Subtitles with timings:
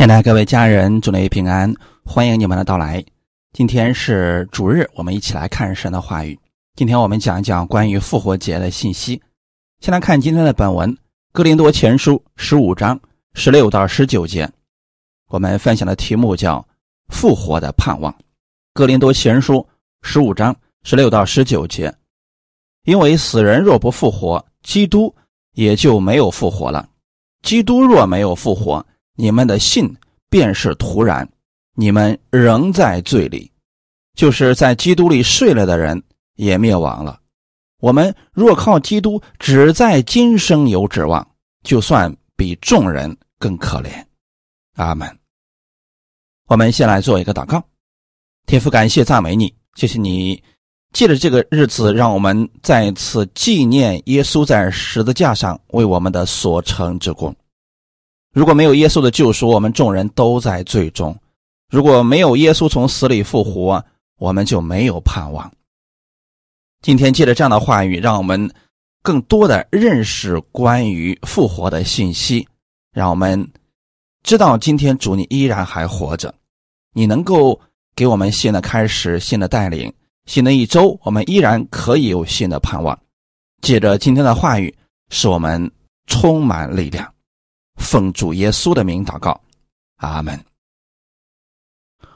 [0.00, 1.70] 亲爱的各位家人，祝你平安，
[2.06, 3.04] 欢迎你们的到来。
[3.52, 6.40] 今天是主日，我们一起来看神的话语。
[6.74, 9.20] 今天我们讲一讲关于复活节的信息。
[9.80, 10.90] 先来看今天的本文，
[11.32, 12.98] 《哥林多前书》十五章
[13.34, 14.50] 十六到十九节。
[15.28, 16.66] 我们分享的题目叫
[17.12, 18.10] “复活的盼望”。
[18.72, 19.56] 《哥林多前书》
[20.00, 21.94] 十五章十六到十九节，
[22.84, 25.14] 因为死人若不复活，基督
[25.52, 26.88] 也就没有复活了。
[27.42, 28.82] 基督若没有复活，
[29.20, 29.94] 你们的信
[30.30, 31.28] 便是徒然，
[31.74, 33.52] 你们仍在罪里，
[34.14, 36.02] 就是在基督里睡了的人
[36.36, 37.20] 也灭亡了。
[37.80, 41.26] 我们若靠基督只在今生有指望，
[41.62, 43.90] 就算比众人更可怜。
[44.76, 45.06] 阿门。
[46.46, 47.62] 我们先来做一个祷告，
[48.46, 50.42] 天父，感谢赞美你，谢谢你
[50.94, 57.36] 借着这个日子，让我们再次纪念耶稣在十字架上为我们的所成之功。
[58.32, 61.12] 如果没有耶稣的救赎，我们众人都在罪中；
[61.68, 63.84] 如果没有耶稣从死里复活，
[64.18, 65.50] 我们就没有盼望。
[66.82, 68.48] 今天借着这样的话语，让我们
[69.02, 72.46] 更多的认识关于复活的信息，
[72.92, 73.46] 让我们
[74.22, 76.32] 知道今天主你依然还活着，
[76.94, 77.60] 你能够
[77.96, 79.92] 给我们新的开始、新的带领、
[80.26, 82.96] 新的一周，我们依然可以有新的盼望。
[83.60, 84.72] 借着今天的话语，
[85.10, 85.70] 使我们
[86.06, 87.12] 充满力量。
[87.80, 89.40] 奉主耶稣的名祷告，
[89.96, 90.38] 阿门。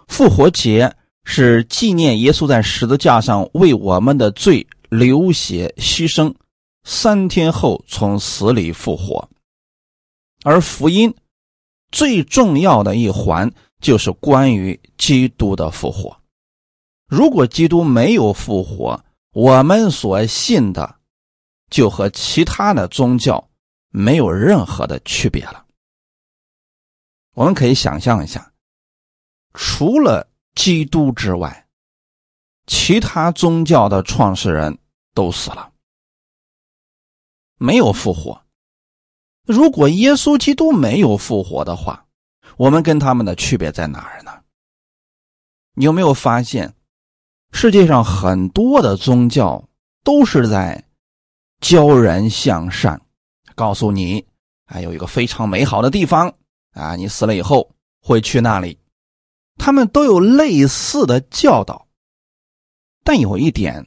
[0.07, 6.33] 复活节是纪念耶稣在十字架上为我们的罪流血牺牲，
[6.85, 9.29] 三天后从死里复活。
[10.45, 11.13] 而福音
[11.91, 16.17] 最重要的一环就是关于基督的复活。
[17.09, 20.97] 如果基督没有复活，我们所信的
[21.71, 23.49] 就和其他的宗教。
[23.97, 25.67] 没有任何的区别了。
[27.35, 28.53] 我们可以想象一下，
[29.53, 31.69] 除了基督之外，
[32.67, 34.77] 其他宗教的创始人
[35.15, 35.73] 都死了，
[37.57, 38.45] 没有复活。
[39.47, 42.05] 如果耶稣基督没有复活的话，
[42.57, 44.43] 我们跟他们的区别在哪儿呢？
[45.75, 46.75] 你有没有发现，
[47.53, 49.69] 世界上很多的宗教
[50.03, 50.85] 都是在
[51.61, 53.01] 教人向善？
[53.55, 54.25] 告诉你，
[54.67, 56.33] 还有一个非常美好的地方
[56.73, 56.97] 啊！
[56.97, 57.71] 你死了以后
[58.01, 58.79] 会去那里。
[59.57, 61.87] 他们都有类似的教导，
[63.05, 63.87] 但有一点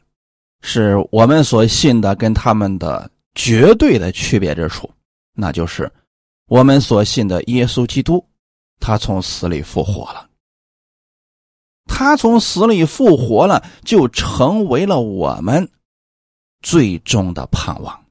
[0.61, 4.89] 是我们所信的跟他们的绝对的区别之处，
[5.33, 5.91] 那就是
[6.47, 8.25] 我们所信的耶稣基督，
[8.79, 10.29] 他从死里复活了。
[11.85, 15.69] 他从死里复活了，就成为了我们
[16.61, 18.05] 最终的盼望。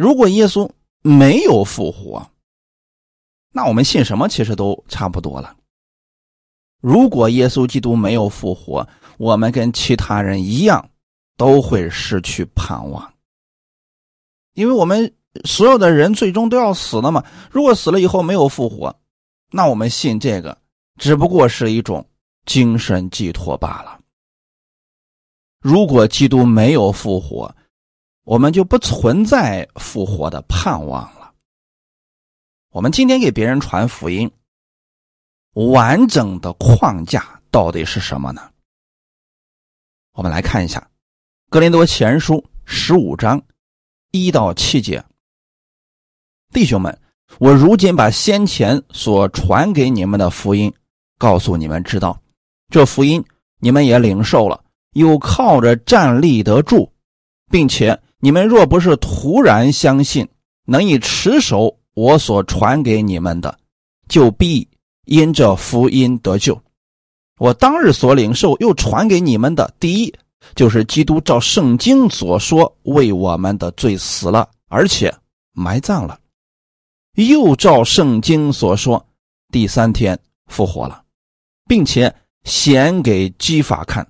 [0.00, 0.66] 如果耶稣
[1.02, 2.26] 没有复活，
[3.52, 5.54] 那我们信什么其实都差不多了。
[6.80, 10.88] 如果耶稣基督没有复活，我们跟其他人一样
[11.36, 13.12] 都会失去盼望，
[14.54, 17.22] 因为我们所有的人最终都要死的嘛。
[17.50, 18.98] 如果死了以后没有复活，
[19.50, 20.56] 那我们信这个
[20.96, 22.08] 只不过是一种
[22.46, 24.00] 精神寄托罢了。
[25.60, 27.54] 如果基督没有复活，
[28.30, 31.34] 我们就不存在复活的盼望了。
[32.70, 34.30] 我们今天给别人传福音，
[35.54, 38.48] 完整的框架到底是什么呢？
[40.12, 40.78] 我们来看一下
[41.50, 43.42] 《格林多前书》十五章
[44.12, 45.04] 一到七节。
[46.52, 46.96] 弟兄们，
[47.40, 50.72] 我如今把先前所传给你们的福音
[51.18, 52.22] 告诉你们知道，
[52.68, 53.24] 这福音
[53.58, 56.92] 你们也领受了，又靠着站立得住，
[57.50, 58.00] 并且。
[58.20, 60.28] 你们若不是突然相信，
[60.66, 63.58] 能以持守我所传给你们的，
[64.08, 64.68] 就必
[65.06, 66.60] 因这福音得救。
[67.38, 70.14] 我当日所领受又传给你们的，第一
[70.54, 75.12] 就是基督照圣经所说为我们的罪死了，而且
[75.52, 76.14] 埋葬了；
[77.14, 79.04] 又照圣经所说
[79.50, 80.18] 第三天
[80.48, 81.02] 复活了，
[81.66, 82.14] 并且
[82.44, 84.06] 显给基法看，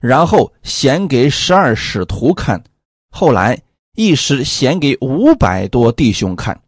[0.00, 2.62] 然后显给十二使徒看。
[3.10, 3.60] 后来
[3.94, 6.58] 一时显给五百多弟兄看，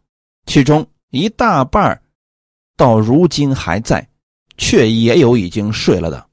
[0.45, 2.01] 其中一大半
[2.75, 4.07] 到如今还在，
[4.57, 6.27] 却也有已经睡了的。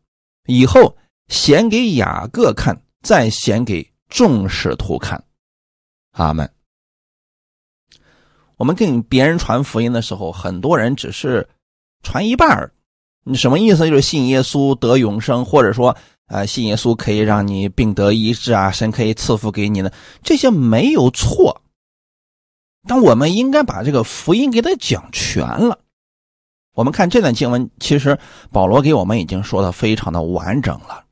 [0.47, 0.97] 以后
[1.29, 5.23] 显给雅各看，再显给众使徒看。
[6.13, 6.51] 阿门。
[8.57, 11.49] 我们跟别人传福音的时候，很多人只是
[12.03, 12.71] 传一半
[13.23, 13.89] 你什么意思？
[13.89, 15.97] 就是信耶稣得永生，或者说。
[16.31, 19.93] 啊，信耶稣可以让你病得医治啊，神可以赐福给你的，
[20.23, 21.61] 这些没有错。
[22.87, 25.81] 但我们应该把这个福音给他讲全了。
[26.73, 28.17] 我们看这段经文，其实
[28.53, 31.05] 保罗给我们已经说的非常的完整了。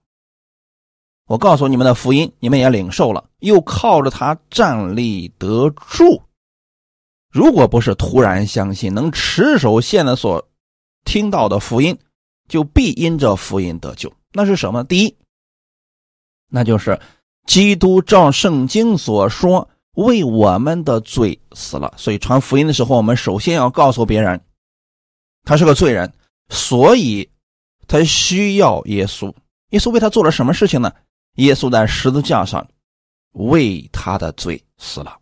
[1.26, 6.22] 我告诉你们的福音，你们也领受了，又靠着他站立得住。
[7.30, 10.48] 如果不是突然相信，能持守现在所
[11.04, 11.98] 听到的福音，
[12.48, 14.10] 就必因这福音得救。
[14.32, 14.84] 那是什么？
[14.84, 15.16] 第一，
[16.48, 17.00] 那就是
[17.46, 21.92] 基督照圣经所说，为我们的罪死了。
[21.96, 24.40] 所以传福音的时候，我们首先要告诉别人，
[25.44, 26.12] 他是个罪人，
[26.50, 27.28] 所以
[27.86, 29.34] 他需要耶稣。
[29.70, 30.92] 耶稣为他做了什么事情呢？
[31.36, 32.66] 耶稣在十字架上
[33.32, 35.16] 为他的罪死了，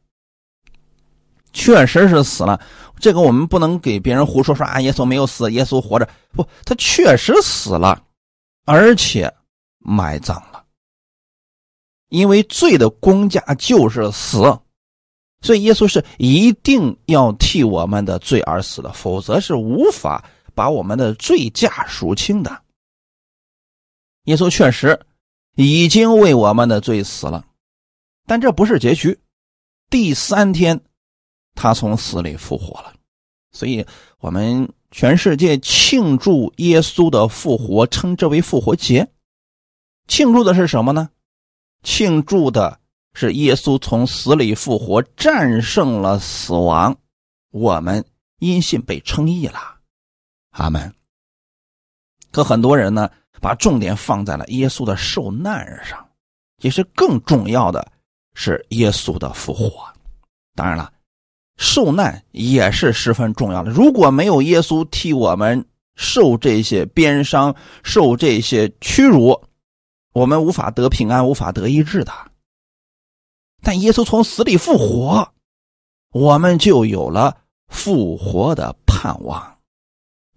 [1.53, 2.61] 确实是死了。
[2.99, 6.09] 这个我们不能给别人胡说说啊，耶稣没有死，耶稣活着。
[6.33, 8.03] 不，他确实死了，
[8.67, 9.33] 而且
[9.79, 10.67] 埋葬了。
[12.11, 14.43] 因为罪的公价就是死，
[15.41, 20.23] 所以耶稣是一定要替我们的罪而死的，否则是无法
[20.55, 22.63] 把我们的罪价赎清的。
[24.25, 25.01] 耶稣确实。
[25.59, 27.43] 已经为我们的罪死了，
[28.27, 29.19] 但这不是结局。
[29.89, 30.79] 第三天，
[31.55, 32.93] 他从死里复活了，
[33.53, 33.83] 所以
[34.19, 39.09] 我们全世界庆祝耶稣的复活，称之为复活节。
[40.07, 41.11] 庆祝的是什么呢？
[41.83, 42.81] 庆祝的
[43.13, 46.97] 是耶稣从死里复活，战胜了死亡，
[47.51, 48.05] 我们
[48.39, 49.79] 因信被称义了。
[50.51, 50.95] 阿门。
[52.31, 53.11] 可很多人呢？
[53.39, 56.09] 把重点放在了耶稣的受难上，
[56.59, 57.93] 其实更重要的
[58.33, 59.87] 是耶稣的复活。
[60.55, 60.91] 当然了，
[61.57, 63.71] 受难也是十分重要的。
[63.71, 65.65] 如果没有耶稣替我们
[65.95, 69.43] 受这些鞭伤、受这些屈辱，
[70.13, 72.13] 我们无法得平安、无法得医治的。
[73.63, 75.33] 但耶稣从死里复活，
[76.13, 77.37] 我们就有了
[77.69, 79.59] 复活的盼望。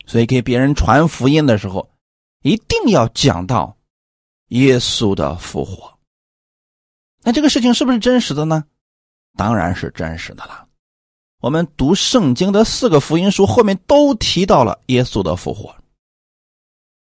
[0.06, 1.90] 所以给别人传福音的时候。
[2.42, 3.76] 一定要讲到
[4.48, 6.00] 耶稣的复活。
[7.22, 8.64] 那这个事情是不是真实的呢？
[9.36, 10.69] 当然是真实的了。
[11.42, 15.74] 我们读圣经的四个福音书后面都提到了耶稣的复活，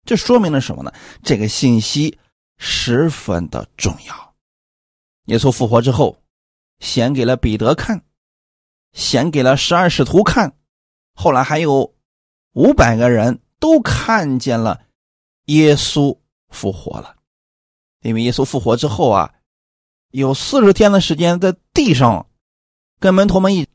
[0.04, 0.92] 这说明了什么呢？
[1.22, 2.18] 这个信息
[2.56, 4.34] 十分的重要。
[5.26, 6.16] 耶稣复活之后，
[6.80, 8.02] 显给了彼得看，
[8.94, 10.56] 显给了十二使徒看，
[11.14, 11.94] 后来还有
[12.54, 14.80] 五百个人都看见了。
[15.46, 16.16] 耶稣
[16.48, 17.16] 复活了，
[18.00, 19.34] 因为耶稣复活之后啊，
[20.12, 22.26] 有四十天的时间在地上
[22.98, 23.66] 跟门徒们一，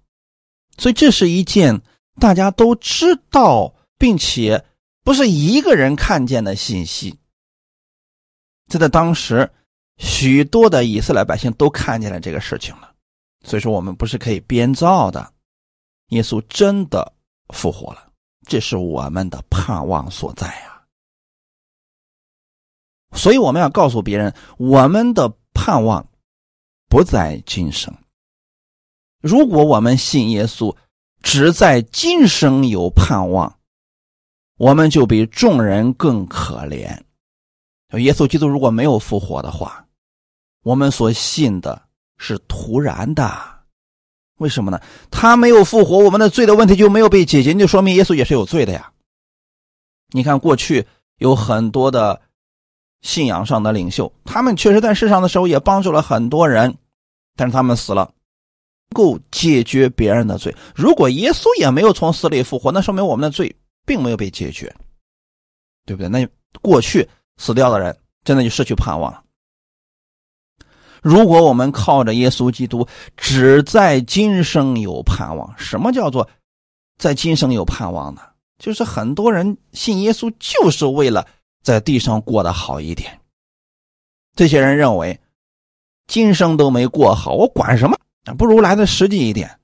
[0.77, 1.81] 所以这是一件
[2.19, 4.65] 大家都知道，并且
[5.03, 7.17] 不是一个人看见的信息。
[8.67, 9.51] 这在当时，
[9.97, 12.93] 许多的以色列百姓都看见了这个事情了，
[13.45, 15.33] 所以说我们不是可以编造的，
[16.09, 17.13] 耶稣真的
[17.53, 18.11] 复活了，
[18.47, 20.83] 这是我们的盼望所在呀。
[23.13, 26.05] 所以我们要告诉别人，我们的盼望
[26.89, 27.95] 不在今生。
[29.21, 30.75] 如果我们信耶稣，
[31.21, 33.57] 只在今生有盼望，
[34.57, 36.99] 我们就比众人更可怜。
[37.97, 39.85] 耶稣基督如果没有复活的话，
[40.63, 41.81] 我们所信的
[42.17, 43.31] 是徒然的。
[44.37, 44.79] 为什么呢？
[45.09, 48.91] 他没有复活，我们的罪的问题就没有被解决，就说明耶稣也是有罪的呀。
[50.09, 50.85] 你看，过去
[51.17, 52.21] 有很多的。
[53.03, 56.75] 信仰上的领袖，他们确实在世上的时候也帮助了很多人，
[57.35, 58.11] 但是他们死了，
[58.93, 60.55] 够解决别人的罪。
[60.75, 64.73] 如果耶稣也没有从死里复活，那说明我们的罪并没有被解决，
[65.85, 66.09] 对不对？
[66.09, 66.27] 那
[66.61, 69.23] 过去死掉的人真的就失去盼望了。
[71.01, 76.27] 如果我们靠着耶稣基督，只在今生有盼望，什么叫做
[76.97, 78.21] 在今生有盼望呢？
[78.59, 81.27] 就是很多人信耶稣就是为了。
[81.63, 83.19] 在地上过得好一点，
[84.37, 85.19] 这些人认为
[86.07, 87.97] 今生都没过好，我管什么？
[88.35, 89.59] 不如来的实际一点。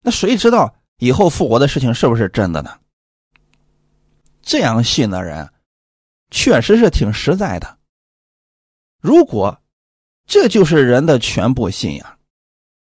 [0.00, 2.78] 那谁知道以后复活的事情是不是真的呢？
[4.40, 5.52] 这样信的人
[6.30, 7.78] 确实是挺实在的。
[9.00, 9.60] 如果
[10.26, 12.18] 这就是人的全部信仰，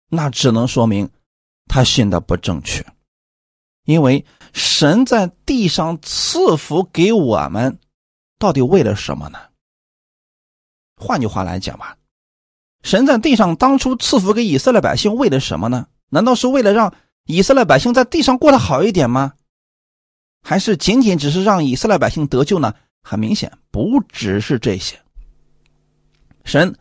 [0.08, 1.10] 那只能说明
[1.66, 2.86] 他信的不正确。
[3.84, 4.24] 因为
[4.54, 7.80] 神在地上赐福给我们。
[8.38, 9.38] 到底为了什么呢？
[10.96, 11.98] 换句话来讲吧，
[12.84, 15.88] 神在地上当初赐福给以色列百姓，为了什么呢？
[16.10, 16.94] 难道是为了让
[17.26, 19.34] 以色列百姓在地上过得好一点吗？
[20.42, 22.74] 还是仅仅只是让以色列百姓得救呢？
[23.04, 25.00] 很明显，不只是这些。
[26.46, 26.76] 神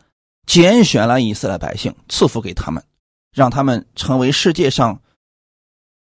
[0.45, 2.83] 拣选了以色列百姓，赐福给他们，
[3.33, 4.99] 让他们成为世界上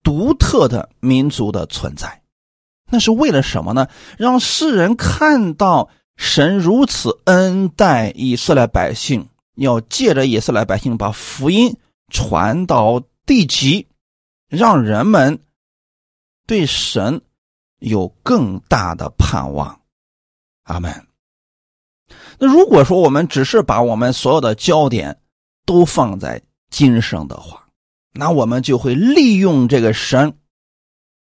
[0.02, 2.22] 独特的民族的存在。
[2.90, 3.88] 那是为了什么呢？
[4.16, 9.28] 让世人看到神如此恩待以色列百姓，
[9.58, 11.76] 要借着以色列百姓把福音
[12.12, 13.86] 传到地极，
[14.48, 15.38] 让人们
[16.46, 17.20] 对神
[17.80, 19.80] 有更大的盼望。
[20.62, 21.06] 阿门。
[22.38, 25.20] 那如果说我们只是把我们所有的焦点
[25.66, 27.68] 都放在今生的话，
[28.12, 30.38] 那我们就会利用这个神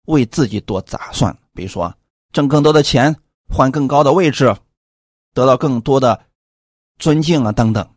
[0.05, 1.93] 为自己多打算，比如说
[2.31, 3.15] 挣更多的钱，
[3.49, 4.55] 换更高的位置，
[5.33, 6.25] 得到更多的
[6.99, 7.95] 尊敬啊等等。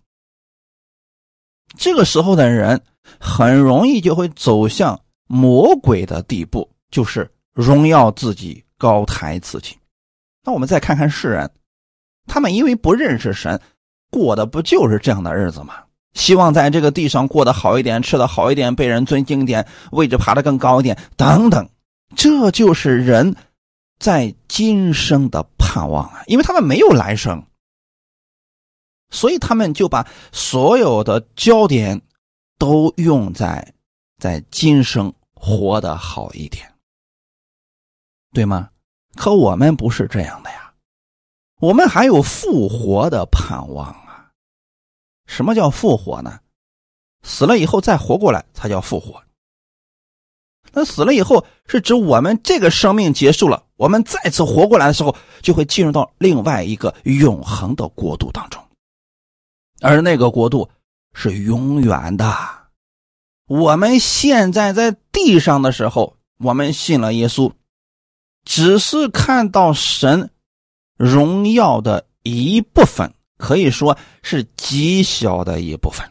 [1.76, 2.80] 这个时候的人
[3.18, 9.76] 很容易就会走向魔鬼的地步，就是荣耀自己，高抬自己。
[10.44, 11.50] 那我们再看看世人。
[12.26, 13.60] 他们因为不认识神，
[14.10, 15.74] 过的不就是这样的日子吗？
[16.14, 21.68] 希望在这个地上过得好一点，吃的好一点，被人尊敬一点，位置爬得更高一点，等等。
[22.14, 23.34] 这就是人
[23.98, 26.22] 在今生的盼望啊！
[26.26, 27.42] 因为他们没有来生，
[29.12, 32.00] 所以他们就把所有的焦点
[32.58, 33.72] 都用在
[34.18, 36.72] 在今生活得好一点，
[38.32, 38.70] 对吗？
[39.14, 40.72] 可我们不是这样的呀。
[41.60, 44.32] 我们还有复活的盼望啊！
[45.26, 46.40] 什么叫复活呢？
[47.22, 49.22] 死了以后再活过来才叫复活。
[50.72, 58.64] 那死了以后是指我们这个生命结束了，我们再次活过来的时候，就会进入到另外一个永恒的国度当中，
[59.82, 60.70] 而那个国度
[61.12, 62.34] 是永远的。
[63.46, 67.52] 我们现在在地上的时候，我们信了耶稣，
[68.44, 70.30] 只是看到神。
[70.98, 76.08] 荣耀的一部分，可以说是极小的一部分。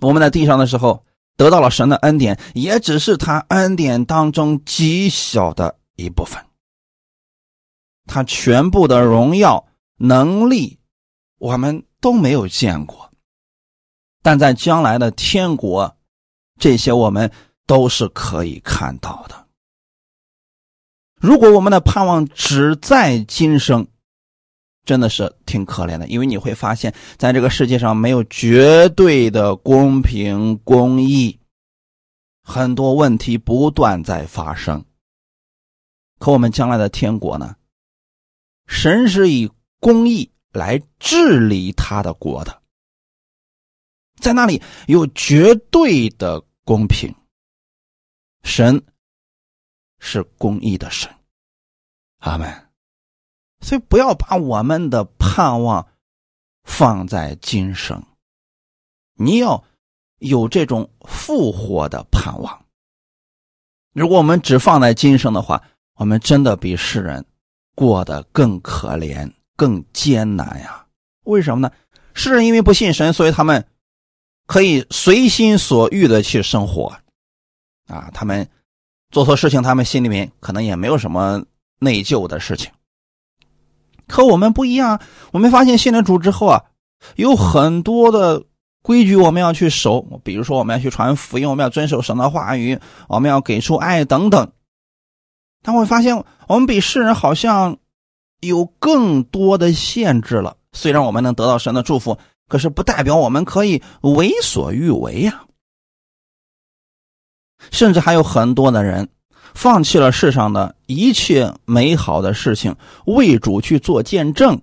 [0.00, 1.04] 我们在地上的时候
[1.36, 6.40] 得到了神的恩典，也只是他恩典当中极小的一部分。
[8.06, 9.66] 他全部的荣耀
[9.96, 10.78] 能力，
[11.38, 13.10] 我们都没有见过。
[14.20, 15.96] 但在将来的天国，
[16.60, 17.32] 这些我们
[17.66, 19.46] 都是可以看到的。
[21.16, 23.86] 如果我们的盼望只在今生，
[24.84, 26.06] 真的是挺可怜的。
[26.06, 31.40] 因为你会发现在这个世界上没有绝对的公平公义，
[32.42, 34.84] 很多问题不断在发生。
[36.18, 37.56] 可我们将来的天国呢？
[38.66, 42.62] 神是以公义来治理他的国的，
[44.20, 47.14] 在那里有绝对的公平。
[48.42, 48.82] 神。
[50.06, 51.10] 是公义的神，
[52.18, 52.68] 阿门。
[53.62, 55.88] 所以不要把我们的盼望
[56.62, 58.04] 放在今生，
[59.14, 59.64] 你要
[60.18, 62.66] 有这种复活的盼望。
[63.94, 65.62] 如果我们只放在今生的话，
[65.94, 67.24] 我们真的比世人
[67.74, 70.86] 过得更可怜、更艰难呀。
[71.24, 71.72] 为什么呢？
[72.14, 73.66] 世人因为不信神，所以他们
[74.46, 76.96] 可以随心所欲的去生活，
[77.86, 78.48] 啊，他们。
[79.10, 81.44] 做错事情，他们心里面可能也没有什么
[81.78, 82.72] 内疚的事情。
[84.08, 86.64] 可我们不一样，我们发现信了主之后啊，
[87.14, 88.42] 有很多的
[88.82, 94.50] 规矩我们要去守，比如说我们要去传福音，我们要遵守神的话语，我们要给出爱等等。
[95.62, 97.78] 但会发现，我们比世人好像
[98.46, 100.56] 有更多的限制了。
[100.72, 105.44] 虽然我们能得到神的祝福，可是不代表我们可以为所欲为呀。
[107.70, 109.08] 甚至还有很多的人
[109.54, 112.74] 放弃了世上的一切美好的事情，
[113.06, 114.60] 为主去做见证。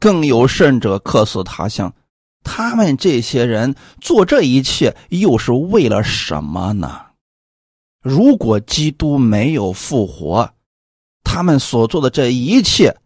[0.00, 1.94] 更有甚者，客死他乡。
[2.42, 7.02] 他们这些人做这一切，又是为了什么呢？
[8.02, 10.52] 如果基督没有复活，
[11.24, 12.96] 他们所做的这一切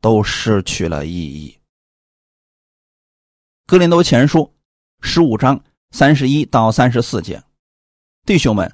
[0.00, 1.58] 都失去了意义。
[3.66, 4.52] 格林多前书
[5.00, 7.42] 十五章三十一到三十四节。
[8.24, 8.70] 弟兄们，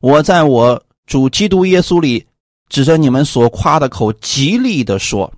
[0.00, 2.26] 我在我主基督耶稣里，
[2.68, 5.32] 指着你们所夸的口，极力的说，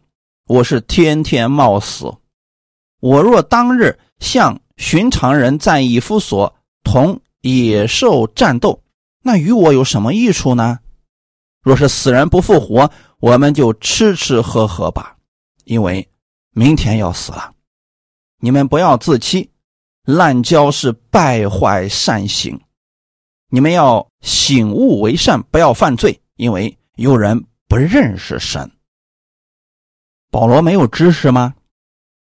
[0.46, 2.12] 我是天天冒死。
[3.00, 8.82] 我若当日像寻常人在以夫所同野兽战斗，
[9.22, 10.80] 那与我有什么益处呢？
[11.64, 12.88] 若是死人不复活，
[13.20, 15.16] 我们就吃吃喝喝吧，
[15.64, 16.06] 因为
[16.50, 17.52] 明天要死了。
[18.38, 19.50] 你们不要自欺，
[20.04, 22.60] 滥交是败坏善行。
[23.48, 28.70] 你们要醒悟为善，不要犯罪，因为有人不认识神。
[30.30, 31.54] 保罗没有知识吗？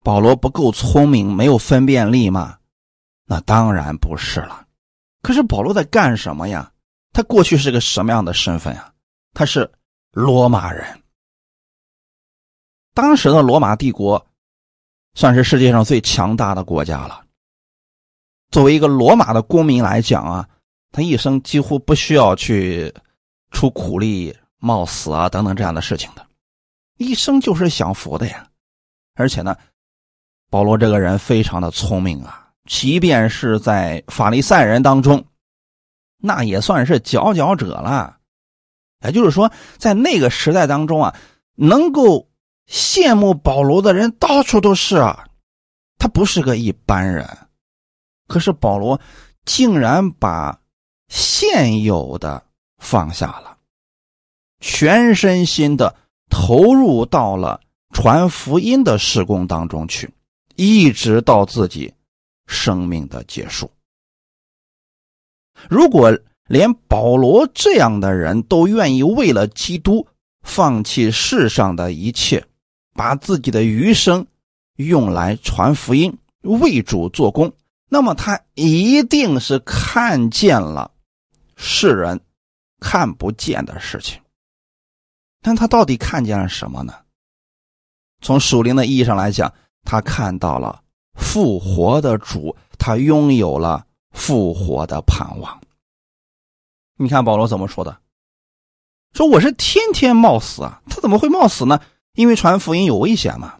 [0.02, 2.58] 保罗不够聪明，没有分辨力吗？
[3.24, 4.66] 那当然不是了。
[5.22, 6.70] 可是保罗在干什么呀？
[7.12, 8.92] 他过去是个什么样的身份啊？
[9.32, 9.70] 他是
[10.12, 11.02] 罗马人。
[12.94, 14.24] 当时的罗马帝国
[15.14, 17.24] 算是世界上最强大的国家了。
[18.50, 20.48] 作为一个罗马的公民来讲啊，
[20.90, 22.92] 他一生几乎不需要去
[23.52, 26.26] 出苦力、冒死啊等等这样的事情的，
[26.96, 28.46] 一生就是享福的呀。
[29.14, 29.56] 而且呢，
[30.50, 35.24] 保罗这个人非常的聪明啊，即便是在法利赛人当中，
[36.16, 38.19] 那也算是佼佼者了。
[39.02, 41.16] 也就是说，在那个时代当中啊，
[41.54, 42.28] 能够
[42.68, 45.26] 羡慕保罗的人到处都是啊，
[45.98, 47.26] 他不是个一般人。
[48.26, 49.00] 可是保罗
[49.44, 50.60] 竟然把
[51.08, 52.44] 现有的
[52.78, 53.58] 放下了，
[54.60, 55.96] 全身心的
[56.28, 57.60] 投入到了
[57.92, 60.08] 传福音的事工当中去，
[60.54, 61.92] 一直到自己
[62.46, 63.68] 生命的结束。
[65.68, 66.16] 如果
[66.50, 70.08] 连保罗这样的人都愿意为了基督
[70.42, 72.44] 放弃世上的一切，
[72.92, 74.26] 把自己的余生
[74.74, 77.52] 用来传福音、为主做工。
[77.88, 80.90] 那么他一定是看见了
[81.54, 82.20] 世人
[82.80, 84.20] 看不见的事情，
[85.40, 86.92] 但他到底看见了什么呢？
[88.22, 89.54] 从属灵的意义上来讲，
[89.84, 90.82] 他看到了
[91.14, 95.60] 复活的主，他拥有了复活的盼望。
[97.02, 97.96] 你看保罗怎么说的？
[99.14, 101.80] 说我是天天冒死啊，他怎么会冒死呢？
[102.12, 103.54] 因为传福音有危险嘛。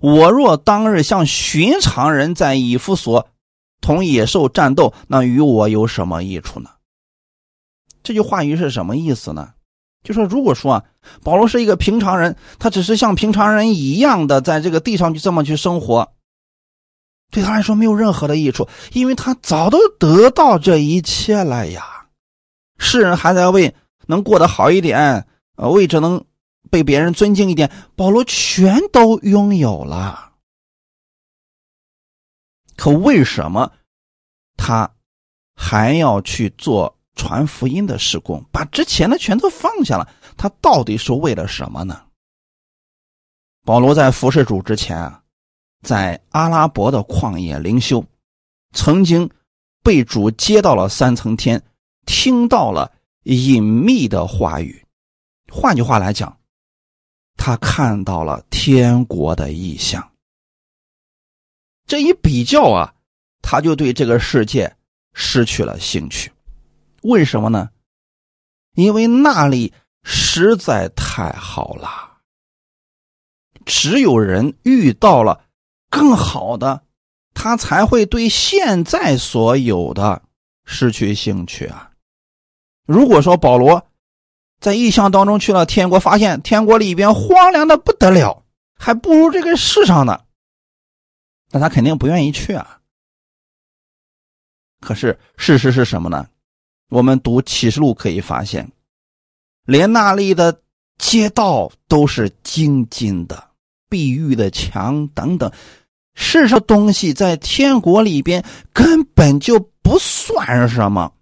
[0.00, 3.28] 我若当日像寻常人在以弗所
[3.80, 6.70] 同野兽战斗，那与我有什么益处呢？
[8.02, 9.54] 这句话语是什么意思呢？
[10.02, 10.84] 就说如果说啊，
[11.22, 16.12] 保罗是一个平常人，他只是像平常人一样的在这个地上就这么去生活，
[17.32, 22.06] 对他来说没有任何的益处，因为他早都得到这一切了呀。
[22.78, 23.74] 世人还在为
[24.06, 26.24] 能过得好一点，呃，为着能。
[26.70, 30.32] 被别人尊敬一点，保罗全都拥有了。
[32.76, 33.70] 可为什么
[34.56, 34.90] 他
[35.54, 40.08] 还要去做传福音的事工，把之前的全都放下了？
[40.38, 42.00] 他到底是为了什么呢？
[43.66, 45.21] 保罗在服侍主之前啊，
[45.82, 48.04] 在阿拉伯的旷野灵修，
[48.72, 49.28] 曾经
[49.82, 51.62] 被主接到了三层天，
[52.06, 52.92] 听到了
[53.24, 54.84] 隐秘的话语。
[55.50, 56.38] 换句话来讲。
[57.34, 60.12] 他看到了天国的异象，
[61.86, 62.94] 这一比较啊，
[63.40, 64.76] 他就对这个世界
[65.12, 66.30] 失去了兴趣。
[67.02, 67.70] 为什么呢？
[68.74, 69.72] 因为那里
[70.04, 72.20] 实在太好了。
[73.64, 75.44] 只有人遇到了
[75.92, 76.82] 更好的，
[77.34, 80.22] 他才会对现在所有的
[80.64, 81.90] 失去兴趣啊。
[82.86, 83.86] 如果说保罗，
[84.58, 88.42] 在异象当中去了天国，发现天国里边荒凉的不得了，
[88.74, 90.22] 还不如这个世上呢。
[91.50, 92.80] 那他肯定不愿意去啊。
[94.80, 96.26] 可是事实是什么呢？
[96.88, 98.72] 我们读启示录可以发现，
[99.66, 100.62] 连那里的
[100.96, 103.50] 街道都是金金的，
[103.88, 105.52] 碧玉的墙等等，
[106.14, 111.12] 世上东西在天国里边根本就不算什么。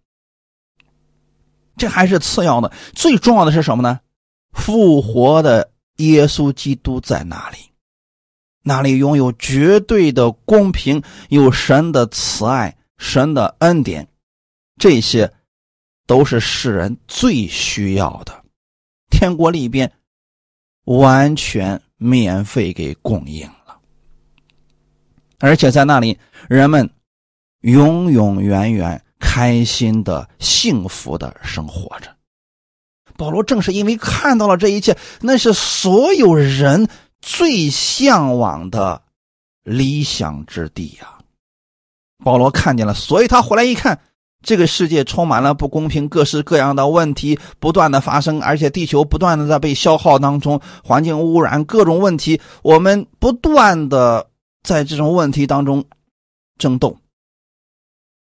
[1.76, 4.00] 这还是次要的，最重要的是什么呢？
[4.52, 7.58] 复活的耶稣基督在哪里？
[8.62, 14.06] 那里拥有绝对的公平，有神的慈爱、神的恩典，
[14.76, 15.32] 这些
[16.06, 18.44] 都是世人最需要的。
[19.08, 19.90] 天国里边
[20.84, 23.48] 完全免费给供应，
[25.40, 26.16] 而且在那里，
[26.48, 26.88] 人们
[27.62, 29.02] 永永远远。
[29.22, 32.08] 开心的、幸福的生活着。
[33.18, 36.88] 保罗正是因为看到了这一切，那是所有人
[37.20, 39.02] 最向往的
[39.62, 41.18] 理想之地呀。
[42.24, 44.00] 保罗看见了，所以他回来一看，
[44.42, 54.29] 这个世界充满了不公平，各式各样的问题不断的发生，而且地球不断的在被消耗当中，环境污染，各种问题，我们不断的
[54.62, 55.84] 在这种问题当中
[56.58, 56.96] 争斗。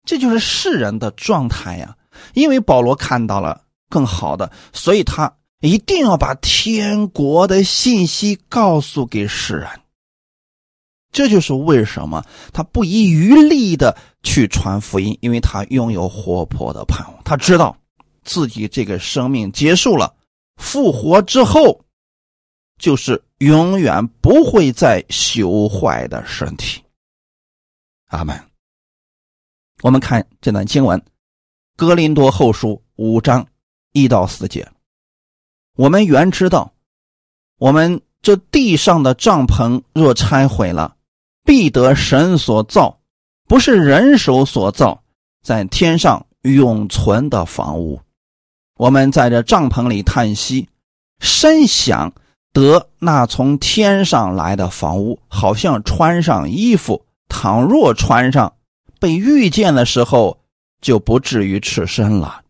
[0.04, 1.96] 这就是世人的状态呀，
[2.34, 9.68] 因为保罗看到了更好的，所以他一定要把天国的信息告诉给世人。
[11.12, 17.76] 这就是为什么他不遗余力的去传福音，因为他拥有活泼的盼望，他知道
[18.24, 20.14] 自己这个生命结束了，
[20.56, 21.84] 复活之后
[22.78, 26.80] 就是永远不会再朽坏的身体。
[28.06, 28.40] 阿门。
[29.82, 30.96] 我们看这段经文，
[31.76, 33.44] 《格林多后书》五章
[33.90, 34.70] 一到四节。
[35.74, 36.72] 我们原知道，
[37.58, 40.96] 我们这地上的帐篷若拆毁了，
[41.42, 43.00] 必得神所造，
[43.48, 45.02] 不是人手所造，
[45.42, 48.00] 在天上永存的房屋。
[48.76, 50.68] 我们在这帐篷里叹息，
[51.18, 52.12] 深想
[52.52, 57.06] 得那从天上来的房屋，好像穿上衣服。
[57.28, 58.54] 倘若穿上，
[59.00, 60.40] 被遇见的时候，
[60.82, 62.42] 就不至于赤身了。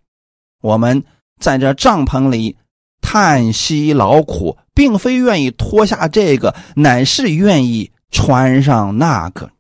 [0.61, 1.05] 我们
[1.41, 2.57] 在这帐篷里
[3.01, 9.51] 叹息劳苦，并非愿意脱下这个，乃是愿意穿上那个，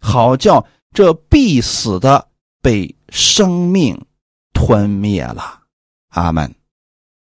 [0.00, 2.28] 好叫这必死的
[2.62, 4.00] 被生命
[4.52, 5.60] 吞灭了。
[6.10, 6.57] 阿门。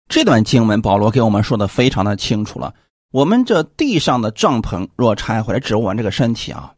[0.08, 2.74] 这段经文，保罗给我们说的非常的清楚了。
[3.10, 6.74] 我们这地上的帐篷若拆回来，指我们这个身体啊，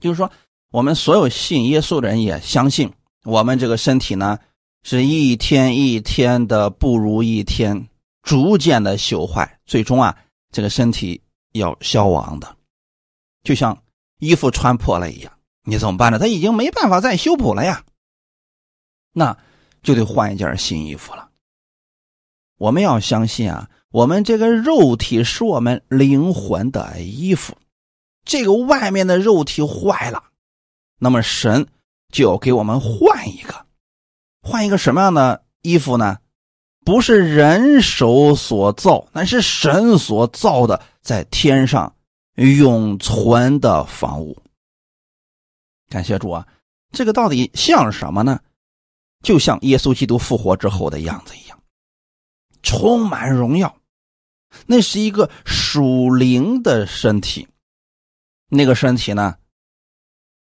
[0.00, 0.30] 就是说，
[0.70, 2.92] 我们所有信耶稣的人也相信，
[3.24, 4.38] 我们这个身体呢。
[4.84, 7.88] 是一天一天的不如一天，
[8.22, 10.16] 逐渐的朽坏，最终啊，
[10.50, 11.20] 这个身体
[11.52, 12.56] 要消亡的，
[13.42, 13.76] 就像
[14.18, 15.32] 衣服穿破了一样，
[15.64, 16.18] 你怎么办呢？
[16.18, 17.84] 他已经没办法再修补了呀，
[19.12, 19.36] 那
[19.82, 21.27] 就得换一件新衣服了。
[22.58, 27.56] 我们要相信啊，我们这个肉体是我们灵魂的衣服，
[28.24, 30.24] 这个外面的肉体坏了，
[30.98, 31.66] 那么神
[32.12, 33.66] 就要给我们换一个。
[34.42, 36.18] 换一个什么样的衣服呢？
[36.84, 41.94] 不是人手所造，那是神所造的，在天上
[42.34, 44.36] 永存的房屋。
[45.88, 46.46] 感谢主啊！
[46.92, 48.40] 这个到底像什么呢？
[49.22, 51.47] 就像耶稣基督复活之后的样子一样，
[52.62, 53.74] 充满荣耀。
[54.66, 57.46] 那是一个属灵的身体，
[58.48, 59.36] 那个身体呢？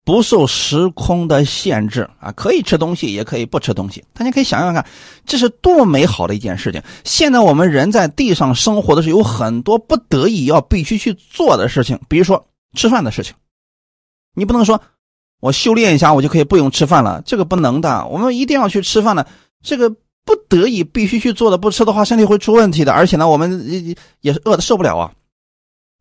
[0.05, 4.03] 不受时空的限制啊，可以吃东西，也可以不吃东西。
[4.11, 4.85] 大家可以想想看，
[5.25, 6.83] 这是多么美好的一件事情。
[7.05, 12.45] 现在我们人在地上生活的是有很多不得已要必须去做的事情，比如说
[12.75, 13.33] 吃饭的事情。
[14.35, 14.81] 你不能说
[15.39, 18.05] 我修炼一下，我就可以不用吃饭了，这个不能的。
[18.07, 19.25] 我们一定要去吃饭的，
[19.63, 22.93] 这个不得已必须去做的，不吃的话身体会出问题的。
[22.93, 25.11] 而且呢，我们也也是饿的受不了啊。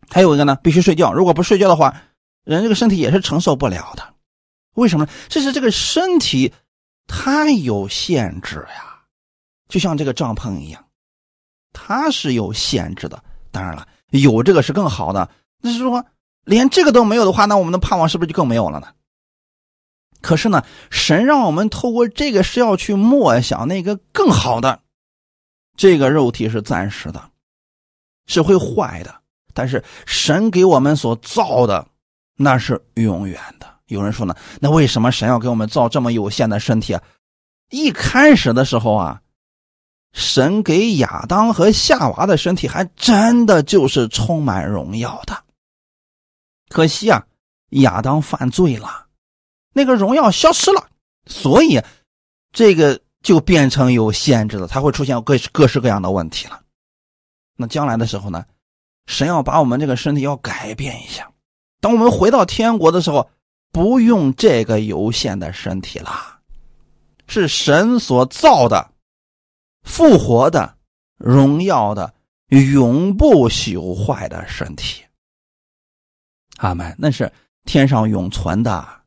[0.08, 1.94] 还有一个呢，必须睡觉，如果不睡觉的话。
[2.44, 4.02] 人这个身体也是承受不了的，
[4.74, 5.06] 为什么？
[5.28, 6.52] 这是这个身体
[7.06, 8.98] 它有限制呀，
[9.68, 10.85] 就像这个帐篷一样，
[11.72, 13.22] 它是有限制的。
[13.52, 15.30] 当然了，有这个是更好的。
[15.61, 16.04] 那是说
[16.44, 18.88] 连这个都没有的话，那我们的盼望是不是就更没有了呢？
[20.22, 24.80] 可是呢，神让我们透过这个是要去默想那个更好的。
[25.76, 27.22] 这个肉体是暂时的，
[28.26, 29.14] 是会坏的，
[29.52, 31.87] 但是神给我们所造的。
[32.35, 33.66] 那是永远的。
[33.87, 37.02] 有人说呢，那为什么神要给我们造这么有限的身体啊？
[37.70, 39.20] 一开始的时候啊，
[40.12, 45.44] 神给亚当和夏娃的身体还真的就是充满荣耀的。
[46.68, 47.24] 可惜啊，
[47.70, 49.01] 亚当犯罪了，
[49.72, 50.88] 那个荣耀消失了，
[51.26, 51.80] 所以
[52.52, 56.61] 这个就变成有限制了，才会出现各各式各样的问题了。
[57.56, 58.44] 那将来的时候呢，
[59.06, 61.30] 神要把我们这个身体要改变一下。
[61.80, 63.30] 当我们回到天国的时候，
[63.70, 66.40] 不用这个有限的身体了，
[67.26, 68.90] 是神所造的、
[69.82, 70.76] 复活的、
[71.16, 72.12] 荣耀的、
[72.48, 75.02] 永不朽坏的身体。
[76.58, 76.94] 阿门。
[76.98, 77.32] 那是
[77.64, 79.01] 天上永存的。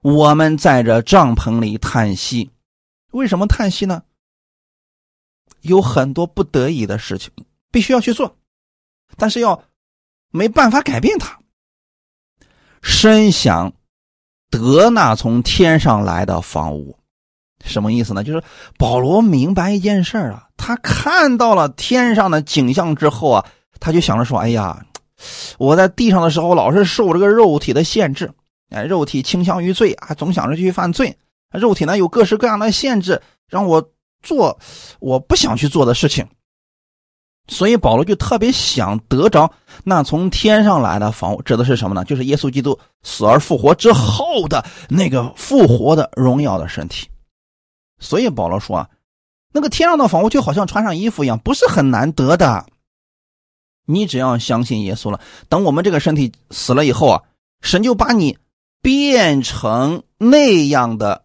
[0.00, 2.50] 我们在这帐篷里叹息，
[3.10, 4.02] 为什么叹息呢？
[5.62, 7.32] 有很多不得已的事情
[7.72, 8.36] 必须要去做，
[9.16, 9.60] 但是要
[10.30, 11.36] 没办法改变它。
[12.80, 13.72] 深想
[14.50, 16.96] 得那从天上来的房屋，
[17.64, 18.22] 什么意思呢？
[18.22, 18.42] 就是
[18.78, 23.44] 保罗明白一件事啊，他看到了天上的景象之后啊，
[23.80, 24.86] 他就想着说：“哎呀，
[25.58, 28.32] 我在地上的时候老是受这个肉体的限制，
[28.70, 31.16] 哎，肉体倾向于罪啊，总想着去犯罪，
[31.52, 33.90] 肉体呢有各式各样的限制，让我
[34.22, 34.58] 做
[35.00, 36.26] 我不想去做的事情。”
[37.50, 39.50] 所以保罗就特别想得着
[39.82, 42.04] 那从天上来的房屋，指的是什么呢？
[42.04, 47.08] 就是耶稣基督死而复活之后的那个复活的荣耀的身体。
[47.98, 48.90] 所以保罗说啊，
[49.50, 52.66] 那个天上的房屋就好像穿上衣服一样，不是很难得的。
[53.86, 57.22] 你只要相信耶稣了，等我们这个身体死了以后啊，
[57.62, 58.36] 神就把你
[58.82, 61.24] 变成那样的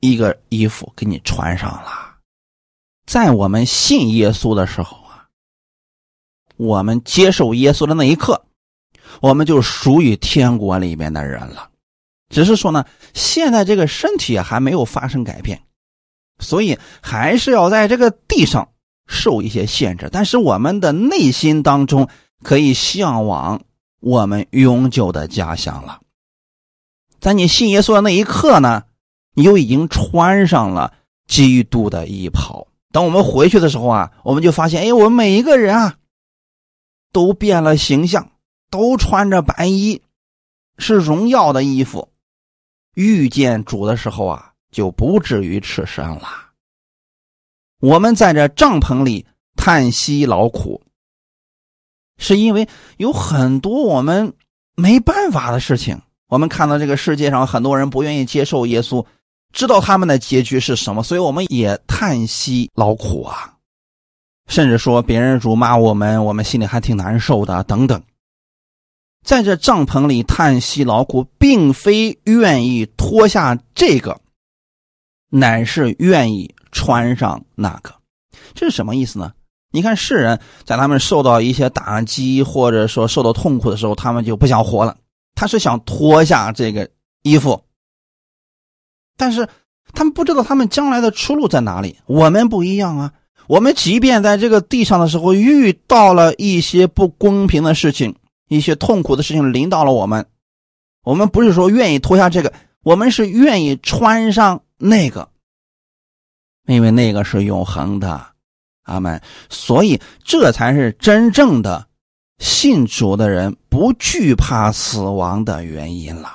[0.00, 2.16] 一个衣服给你穿上了。
[3.06, 5.00] 在我们信耶稣的时候啊。
[6.58, 8.44] 我们接受耶稣的那一刻，
[9.20, 11.70] 我们就属于天国里面的人了。
[12.28, 12.84] 只是说呢，
[13.14, 15.60] 现在这个身体还没有发生改变，
[16.38, 18.68] 所以还是要在这个地上
[19.08, 22.08] 受一些限制，但是我们的内心当中
[22.44, 23.60] 可以向往
[23.98, 26.00] 我们永久的家乡了。
[27.22, 28.82] 在你信耶稣的那一刻呢，
[29.34, 30.92] 你就已经穿上了
[31.28, 32.66] 基督的衣袍。
[32.90, 35.94] 等我们回去的时候啊，我们就发现，哎，我们每一个人啊，
[37.12, 38.32] 都变了形象，
[38.70, 40.02] 都穿着白衣，
[40.78, 42.08] 是荣耀的衣服。
[42.94, 46.28] 遇见主的时候啊，就不至于赤身了。
[47.78, 50.82] 我们在这帐篷里叹息劳苦，
[52.18, 54.34] 是因为有很多我们
[54.74, 56.02] 没办法的事情。
[56.32, 59.04] 我们看到这个世界上很多人不愿意接受耶稣。
[59.52, 63.52] 知道他们的结局是什么，所以我们也叹息劳苦啊，
[64.46, 68.02] 甚至说别人辱骂我们，我们心里还挺难受的等等。
[69.26, 74.18] 在这帐篷里叹息劳苦，并非愿意脱下这个，
[75.28, 77.94] 乃是愿意穿上那个。
[78.54, 79.34] 这是什么意思呢？
[79.70, 84.96] 你看世人在他们受到一些打击或者说受到痛苦的时候，他们就不想活了，
[85.34, 86.88] 他是想脱下这个
[87.22, 87.62] 衣服。
[89.16, 89.48] 但是
[89.92, 91.98] 他们不知道他们将来的出路在哪里。
[92.06, 93.12] 我们不一样啊！
[93.48, 98.14] 我们即便在这个地上的时候遇到了一些不公平的事情、
[98.48, 100.24] 一些痛苦的事情临到了我们，
[101.02, 105.28] 我们不是说愿意脱下这个，我们是愿意穿上那个，
[106.66, 108.24] 因为那个是永恒的，
[108.84, 109.20] 阿门。
[109.50, 111.86] 所以这才是真正的
[112.42, 116.28] 信主的人不惧怕死亡的原因了。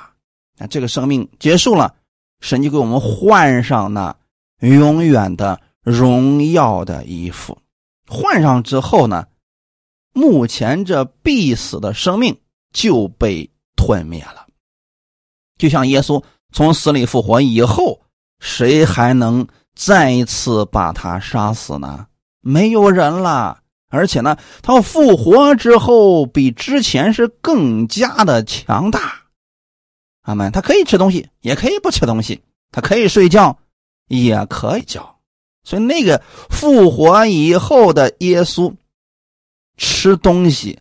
[0.58, 1.94] 那这个生命结束了。
[2.40, 4.16] 神就给我们换上那
[4.60, 7.58] 永远的荣耀的衣服，
[8.08, 9.26] 换上之后呢，
[10.14, 12.40] 目前这必死的生命
[12.72, 14.46] 就被吞灭了。
[15.58, 18.00] 就像耶稣从死里复活以后，
[18.40, 22.06] 谁还能再一次把他杀死呢？
[22.42, 23.62] 没有人了。
[23.90, 29.24] 而且呢，他复活之后比之前是更加的强大。
[30.22, 30.52] 阿门。
[30.52, 33.58] 他可以吃东西，也可以不吃东西；他可以睡觉，
[34.08, 35.16] 也可以觉。
[35.64, 38.74] 所以那个复活以后的耶稣，
[39.78, 40.80] 吃东西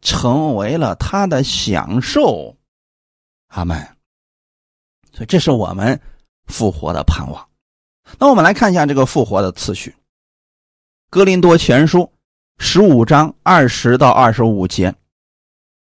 [0.00, 2.56] 成为了他的享受。
[3.48, 3.78] 阿门。
[5.12, 6.00] 所以这是我们
[6.46, 7.48] 复活的盼望。
[8.18, 9.90] 那我们来看一下这个复活的次序，
[11.10, 12.00] 《哥林多前书》
[12.58, 14.94] 十五章二十到二十五节。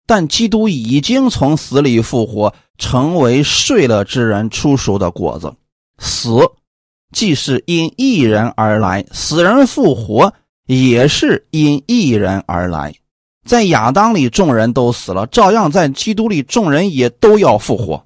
[0.06, 5.54] 但基督已经从死里复活，成为睡了之人出熟的果子。
[5.98, 6.38] 死
[7.12, 10.32] 既是因一人而来，死人复活
[10.66, 12.92] 也是因一人而来。
[13.46, 18.02] 在亚当里众人都死了，照样在基督里众人也都要复活。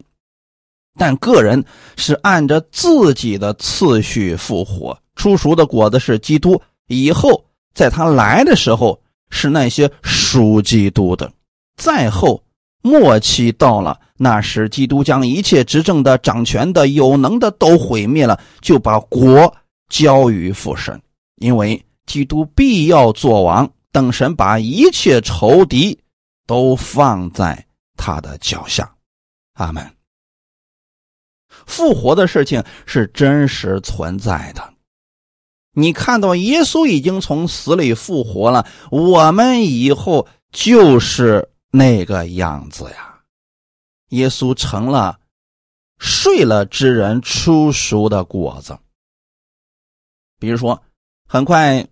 [0.99, 1.65] 但个人
[1.97, 4.99] 是按着自己的次序复活。
[5.15, 7.45] 出熟的果子是基督，以后
[7.77, 11.31] 在他来的时候是那些属基督的。
[11.77, 12.43] 再后
[12.81, 19.55] 末期到了，那时基督将一切执政的、掌权的、有能的都毁灭了，就把国
[19.91, 20.99] 交于父神，
[21.37, 25.99] 因为基督必要做王，等神把一切仇敌
[26.47, 27.63] 都放在
[27.95, 28.91] 他的脚下。
[29.53, 29.87] 阿门。
[31.67, 34.73] 复活的事情是真实存在的，
[35.77, 41.49] 你看到耶稣已经从死里复活了，我们以后就是。
[41.73, 43.19] 那个样子呀，
[44.09, 45.19] 耶稣成了
[45.99, 48.79] 睡了之人出熟的果子。
[50.39, 50.81] 比如说，
[51.29, 51.87] 很快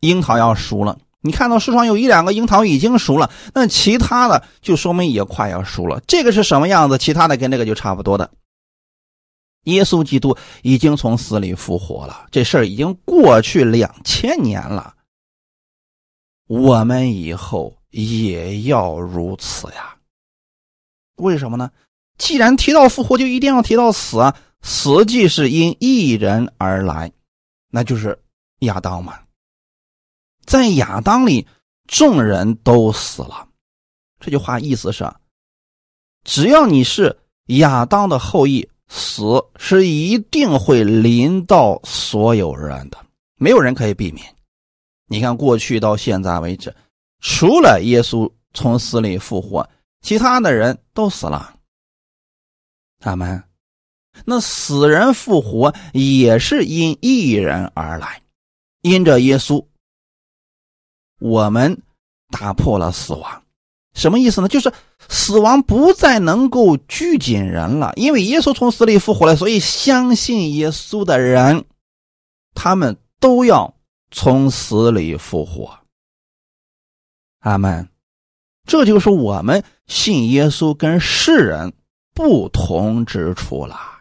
[0.00, 6.00] 樱桃要熟了，你看到树上有一两个樱桃已经熟了，那其他的就说明也快要熟了。
[6.06, 6.96] 这个是什么样子？
[6.96, 8.30] 其他的跟那个就差不多的。
[9.68, 14.94] 耶稣基督已经从死里复活了，这事儿已经过去两千年了。
[16.46, 17.74] 我们以后。
[17.90, 19.96] 也要如此呀？
[21.16, 21.70] 为什么呢？
[22.18, 24.36] 既然提到复活，就一定要提到死啊！
[24.60, 27.10] 死既是因一人而来，
[27.70, 28.22] 那就是
[28.58, 29.18] 亚当嘛。
[30.44, 31.46] 在亚当里，
[31.86, 33.48] 众人都死了。
[34.20, 35.10] 这句话意思是：
[36.24, 39.22] 只要你是亚当的后裔，死
[39.56, 42.98] 是一定会临到所有人的，
[43.36, 44.34] 没有人可以避免。
[45.06, 46.74] 你看，过去到现在为止。
[47.20, 49.68] 除了耶稣从死里复活，
[50.02, 51.54] 其他的人都死了。
[53.00, 53.42] 他们
[54.24, 58.22] 那死人复活也是因一人而来，
[58.82, 59.64] 因着耶稣，
[61.20, 61.80] 我们
[62.30, 63.42] 打破了死亡。
[63.98, 64.48] 什么意思呢？
[64.48, 64.72] 就是
[65.08, 71.64] 死亡不再能够拘谨人了，因为耶稣从死里复活了，所以相信耶稣的人，
[72.54, 73.74] 他们都要
[74.10, 75.80] 从死里复活。
[77.40, 77.88] 阿门。
[78.66, 81.72] 这就是我们信耶稣跟世人
[82.14, 83.97] 不同之处了。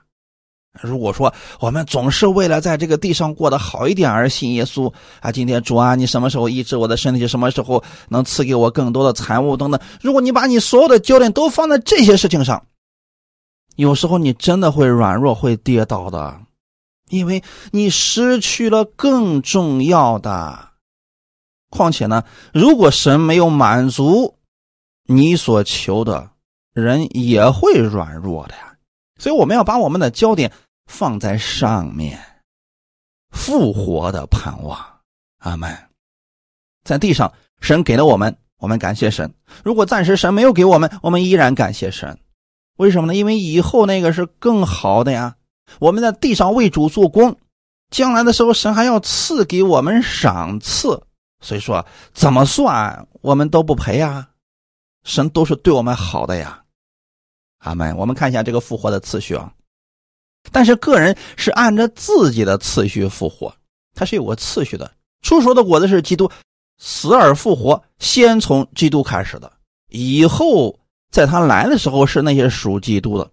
[0.82, 7.28] 如果说我们总是为了在这个地上过得好一点而信耶稣啊，今天主啊，你什么时候医治我的身体？
[7.28, 9.80] 什么时候能赐给我更多的财物等等？
[10.02, 12.64] 如果你把你所有的焦点都放在这些事情上，
[13.76, 16.40] 有时候你真的会软弱，会跌倒的，
[17.10, 20.70] 因为你失去了更重要的。
[21.70, 24.34] 况且呢，如果神没有满足。
[25.10, 26.30] 你所求的
[26.74, 28.74] 人也会软弱的呀，
[29.18, 30.52] 所以我们要把我们的焦点
[30.88, 32.20] 放在上面，
[33.30, 34.84] 复活的盼望。
[35.40, 35.78] 阿门。
[36.84, 39.30] 在地上，神给了我们，我们感谢神；
[39.64, 42.18] 如果暂时神没有给我们，我们依然感谢神。
[42.78, 43.16] 为什么呢？
[43.16, 45.36] 因为以后那个是更好的呀。
[45.80, 47.38] 我们在地上为主做工，
[47.90, 51.04] 将来的时候神还要赐给我们赏赐。
[51.42, 54.30] 所以说，怎么算我们都不赔啊。
[55.04, 56.64] 神都是对我们好的呀，
[57.60, 57.96] 阿门。
[57.98, 59.54] 我们看一下这个复活的次序啊，
[60.52, 63.54] 但是个人是按照自己的次序复活，
[63.94, 64.92] 他是有个次序的。
[65.22, 66.30] 出熟的果子是基督
[66.78, 69.52] 死而复活，先从基督开始的，
[69.90, 70.80] 以后
[71.12, 73.30] 在他来的时候是那些属基督的，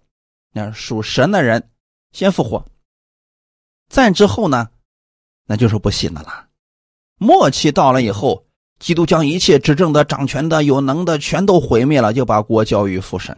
[0.53, 1.69] 那属神的人
[2.11, 2.65] 先复活，
[3.89, 4.69] 再之后呢，
[5.45, 6.47] 那就是不信的了。
[7.17, 8.43] 末期到了以后。
[8.77, 13.35] 基督将一切执政的、掌权的、有能的全都毁灭了，就把国交于父神。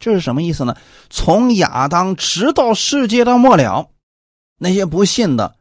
[0.00, 0.74] 这是什么意思呢？
[1.10, 3.90] 从亚当直到世界的末了，
[4.58, 5.54] 那些不信的，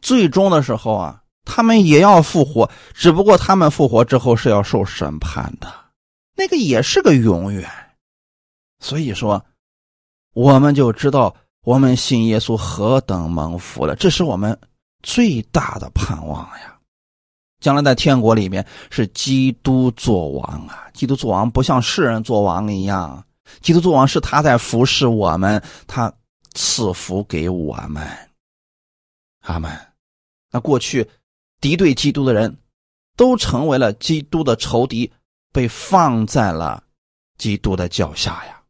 [0.00, 5.66] 最终的时候啊，他们也要复活，只不过他们复活之后是要受审判的，
[6.36, 7.68] 那个也是个永远。
[8.78, 9.44] 所以说，
[10.34, 14.56] 我们就知道我们信耶稣何等蒙福了，这是我们
[15.02, 16.74] 最大的盼望呀。
[17.58, 20.84] 将来在天国里面是基督作王啊！
[20.92, 23.24] 基督作王不像世人作王一样，
[23.60, 26.12] 基督作王是他在服侍我们，他
[26.54, 28.06] 赐福给我们。
[29.42, 29.70] 阿门。
[30.50, 31.08] 那过去
[31.60, 32.56] 敌对基督的人
[33.16, 35.12] 都成为了基督的仇敌，
[35.52, 36.82] 被放在了
[37.38, 38.62] 基督的脚下呀。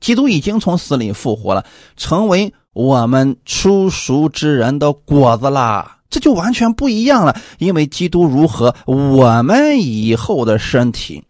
[0.00, 1.64] 基督已经从死里复活了，
[1.96, 6.00] 成为我们出熟之人的果子啦。
[6.10, 11.24] 这就完全不一样了，因为基督如何，我们以后的身体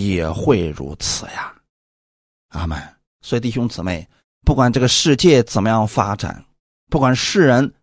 [0.00, 1.54] 也会如此呀，
[2.48, 2.82] 阿门。
[3.20, 4.08] 所以弟兄姊妹，
[4.42, 6.42] 不管这个世界怎么样发展，
[6.88, 7.74] 不管世人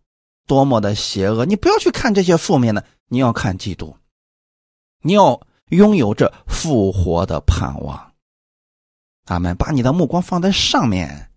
[0.48, 3.96] 多么的邪恶，你不要去看这些负面的，你要看基督，
[5.02, 8.12] 你要拥有这复活的盼望，
[9.26, 9.56] 阿门。
[9.56, 11.30] 把你的目光放在上面，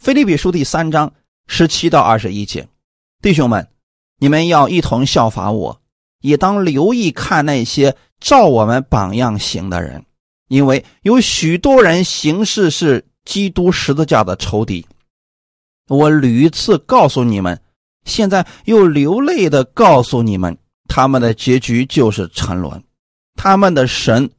[0.04, 1.14] 《腓利比书》第三章
[1.46, 2.68] 十七到二十一节。
[3.22, 3.70] 弟兄们，
[4.16, 5.80] 你们要一同效法我，
[6.18, 10.04] 也当留意看那些照我们榜样行的人，
[10.48, 14.86] 因为有许多人行事是基督十字架的仇敌。
[15.88, 17.60] 我屡次告诉你们，
[18.04, 22.82] 现在又流泪的告诉你们，他们的结局就是沉沦，
[23.34, 24.30] 他们的神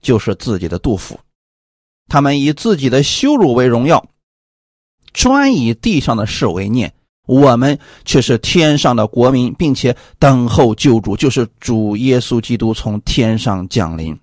[0.00, 1.18] 就是自己的杜甫，
[2.08, 4.06] 他们以自己的羞辱为荣耀，
[5.12, 6.94] 专以地上的事为念。
[7.26, 14.18] 我们却是天上的国民，并且等候救主，就是主耶稣基督从天上降临。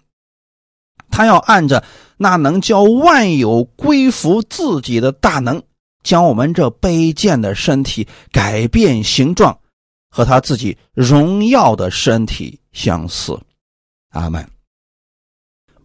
[1.09, 1.83] 他要按着
[2.17, 5.61] 那能叫万有归服自己的大能，
[6.01, 9.59] 将我们这卑贱的身体改变形状，
[10.09, 13.37] 和他自己荣耀的身体相似。
[14.09, 14.49] 阿门。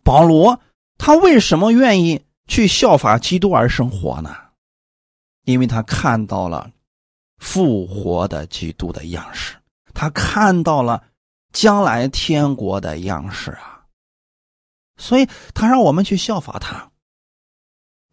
[0.02, 0.58] 保罗
[0.96, 4.34] 他为什么愿意去效法基督而生活呢？
[5.44, 6.70] 因为他看到了。
[7.38, 9.56] 复活的基督的样式，
[9.94, 11.02] 他看到了
[11.52, 13.82] 将来天国的样式啊，
[14.96, 16.90] 所以他让我们去效法他。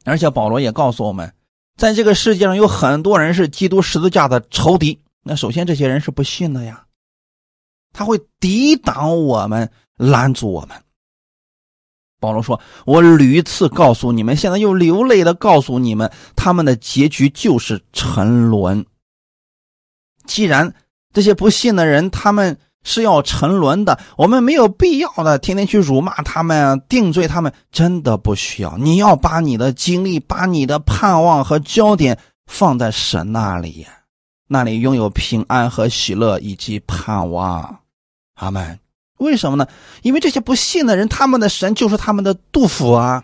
[0.04, 1.34] 而且保罗也告诉我们，
[1.78, 5.02] 在这个世界上有很多人是基督十字架的仇敌。
[5.24, 6.86] 那首先这些人是不信的呀，
[7.92, 10.80] 他会抵挡我们，拦阻我们。
[12.20, 18.86] 保罗说：“我屡次告诉你们，现在又流泪的告诉你们，他们的结局就是沉沦。”
[20.26, 20.74] 既然
[21.14, 28.78] 这些不信的人他们是要沉沦的，我们没有必要的天天去辱骂他们、定罪他们，真的不需要。
[28.78, 33.88] 你要把你的精力、把你的盼望和焦点放在神那里，
[34.48, 37.80] 那里拥有平安和喜乐以及盼望。
[38.36, 38.80] 阿门。
[39.18, 39.66] 为什么呢？
[40.02, 43.24] 因为这些不信的人，他们的神就是他们的杜甫啊，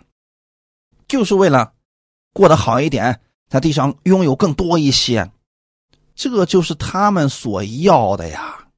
[1.06, 1.72] 就是为了
[2.32, 5.30] 过得好一点，在地上拥有更多一些。
[6.30, 8.68] 这就是他们所要的呀。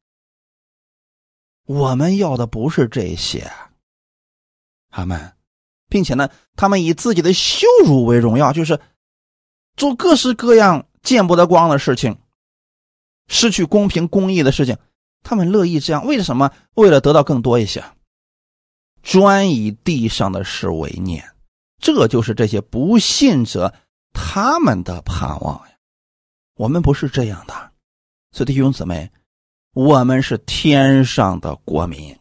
[1.66, 3.53] 我们要的不是这些，
[4.88, 5.34] 他们，
[5.90, 8.80] 并且呢，他们以自己的羞辱为荣耀，就是
[9.76, 12.18] 做各式各样见不得光的事情，
[13.28, 14.78] 失去公平公义的事情，
[15.22, 16.07] 他们乐意这样。
[16.07, 16.51] 为什么？
[16.72, 17.84] 为了得到更多一些，
[19.03, 21.30] 专以地上的事为念。
[21.78, 23.74] 这就是这些不信者
[24.14, 25.73] 他们的盼望呀。
[26.57, 27.72] 我们不是这样的，
[28.32, 29.11] 所以弟兄姊妹。
[29.72, 32.16] 我们是天上的国民，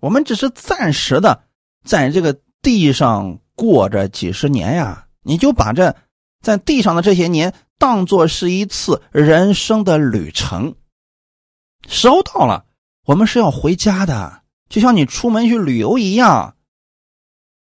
[0.00, 1.44] 我们只是暂时的
[1.84, 5.06] 在这个地上过着几十年呀。
[5.22, 5.94] 你就把这
[6.42, 10.74] 在地上的这些年当做是一次人生的旅程。
[11.86, 12.66] 时候到了，
[13.04, 16.56] 我们是要回家的，就像你出门去旅游一样。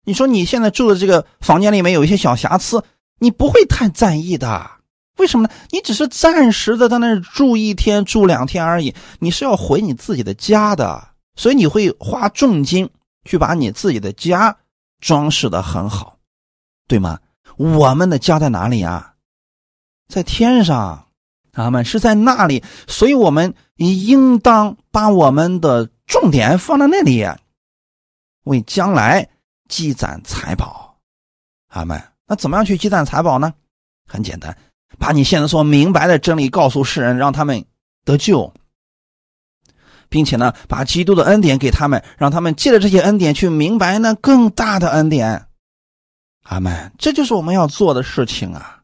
[0.06, 2.86] 你说你现在住的这个房间里面有一些小瑕疵，
[3.20, 4.77] 你不会太在意的。
[5.18, 5.54] 为什么呢？
[5.72, 8.94] 你只是暂时的在那儿住一天、住两天而已。
[9.20, 12.90] 你是要回你自己的家的，所以你会花重金
[13.26, 14.58] 去把你自己的家
[15.00, 16.18] 装饰的很好，
[16.88, 17.20] 对吗？
[17.58, 19.16] 我们的家在哪里啊？
[20.08, 21.08] 在天上，
[21.52, 27.26] 他们是在那里，所以我们应当把我们的重点放在那里，
[28.44, 29.28] 为将来
[29.68, 30.98] 积攒财宝。
[31.70, 32.02] 阿门。
[32.28, 33.54] 那怎么样去积攒财宝呢？
[34.06, 34.56] 很简单。
[34.98, 37.64] 把你现在所明白的真理告诉世人，让他们
[38.04, 38.52] 得救，
[40.10, 45.48] 并且呢，把基督的恩典给他们，让他们借着这些恩典去明白那更大的恩典。
[46.44, 46.92] 阿门！
[46.98, 48.82] 这就是我们要做的事情啊。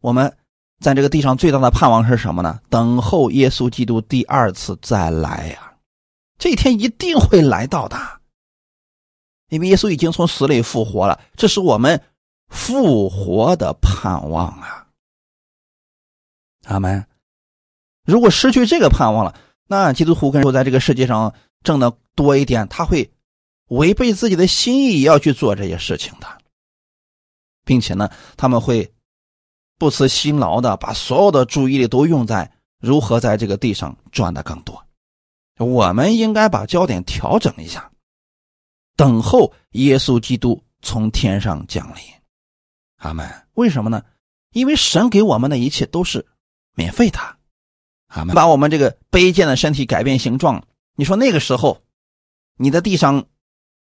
[0.00, 0.34] 我们
[0.80, 2.58] 在这个地上最大的盼望是什么呢？
[2.70, 5.74] 等候耶稣基督第二次再来呀！
[6.38, 7.98] 这一天一定会来到的，
[9.50, 11.20] 因为耶稣已经从死里复活了。
[11.36, 12.02] 这是我们。
[12.50, 14.86] 复活的盼望啊，
[16.64, 17.06] 阿门。
[18.04, 19.34] 如果失去这个盼望了，
[19.66, 21.32] 那基督徒跟在这个世界上
[21.62, 23.08] 挣的多一点，他会
[23.68, 26.26] 违背自己的心意，也要去做这些事情的，
[27.64, 28.92] 并且呢，他们会
[29.78, 34.84] 不辞辛劳的把所有的注意力都用在如何在这个地上赚的更多。
[35.56, 37.90] 我们应该把焦点调整一下，
[38.96, 42.02] 等候耶稣基督从天上降临。
[43.00, 43.28] 阿门。
[43.54, 44.02] 为什么呢？
[44.52, 46.26] 因为神给我们的一切都是
[46.74, 47.18] 免费的。
[48.06, 48.34] 阿门。
[48.34, 50.64] 把我们这个卑贱的身体改变形状，
[50.96, 51.82] 你说那个时候，
[52.56, 53.26] 你的地上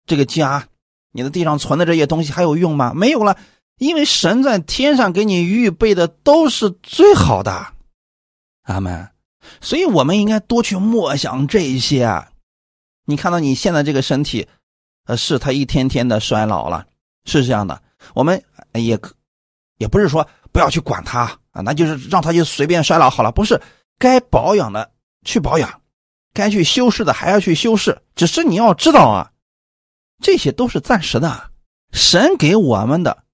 [0.06, 0.68] 这个家，
[1.12, 2.92] 你的地上存的这些东西还有用吗？
[2.94, 3.38] 没有了，
[3.78, 7.74] 因为神在天上给你预备的都是最好的。
[8.62, 9.08] 阿门。
[9.60, 12.26] 所以我们应该多去默想这些。
[13.06, 14.46] 你看到你现在这个身体，
[15.06, 16.86] 呃，是它一天天的衰老了，
[17.24, 17.82] 是这样的。
[18.14, 18.44] 我们
[18.74, 18.98] 也，
[19.78, 23.32] 也不是说不要去管它啊，那就是让它就随便衰老好了。
[23.32, 23.60] 不是，
[23.98, 24.92] 该保养的
[25.24, 25.80] 去保养，
[26.32, 28.00] 该去修饰的还要去修饰。
[28.14, 29.32] 只是你要知道啊，
[30.20, 31.50] 这些都是暂时的。
[31.92, 33.24] 神给我们的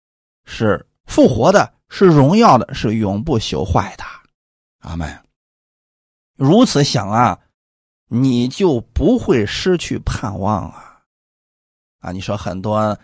[0.44, 4.04] 是复活的，是荣耀的，是永不朽坏的。
[4.78, 5.22] 阿门。
[6.36, 7.38] 如此想啊，
[8.08, 11.02] 你就不会失去盼望啊！
[12.00, 12.98] 啊，你说很多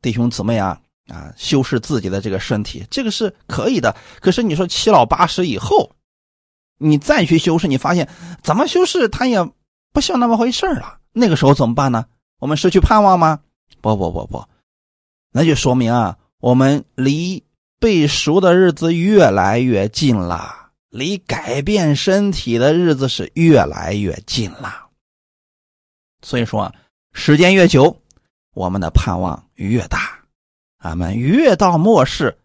[0.00, 0.80] 弟兄姊妹啊。
[1.08, 3.96] 啊，修饰自己的这个身体，这个是可以的。
[4.20, 5.90] 可是你说七老八十以后，
[6.78, 8.08] 你再去修饰，你发现
[8.42, 9.42] 怎么修饰它也
[9.92, 10.98] 不像那么回事了。
[11.12, 12.06] 那个时候怎么办呢？
[12.38, 13.40] 我们失去盼望吗？
[13.80, 14.44] 不不不不，
[15.32, 17.42] 那就说明啊，我们离
[17.80, 24.86] 背熟的日子越来越近了，离改变身体的日子是越来越近了。
[26.22, 26.72] 所以说，
[27.12, 27.96] 时间越久，
[28.54, 30.17] 我们的盼望越大。
[30.78, 32.36] 俺们越到末世，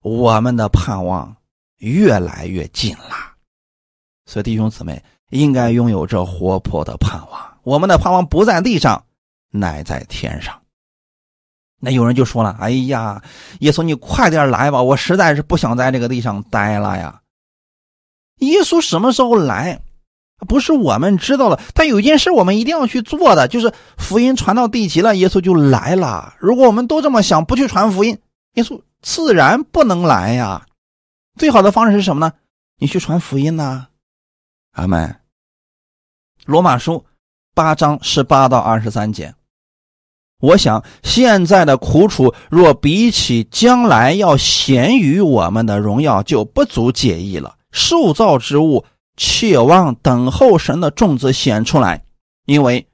[0.00, 1.36] 我们的盼望
[1.78, 3.34] 越来越近了。
[4.26, 7.58] 所以弟兄姊妹应该拥有这活泼的盼望。
[7.62, 9.04] 我们的盼望不在地上，
[9.50, 10.60] 乃在天上。
[11.80, 13.22] 那有人就说了：“哎呀，
[13.60, 17.20] 耶稣，你快点来吧，我实在是不想在这个地上待了呀。”
[18.40, 19.80] 耶稣什么时候来？
[20.48, 26.34] 不是我们知道了，但有一件事我们一定要去做的，就是福音传到地极了，耶稣就来了。
[26.38, 28.18] 如果我们都这么想，不去传福音，
[28.54, 30.66] 耶稣自然不能来呀。
[31.38, 32.32] 最好的方式是什么呢？
[32.78, 33.86] 你去传福音呐，
[34.72, 35.16] 阿门。
[36.44, 37.06] 罗马书
[37.54, 39.34] 八章十八到二十三节，
[40.40, 47.56] 我想现在的苦楚，若比起将来要显于我们的荣耀，就不足介意了。
[47.70, 48.84] 受造之物。
[49.16, 52.04] 切望等候神的种子显出来，
[52.46, 52.86] 因为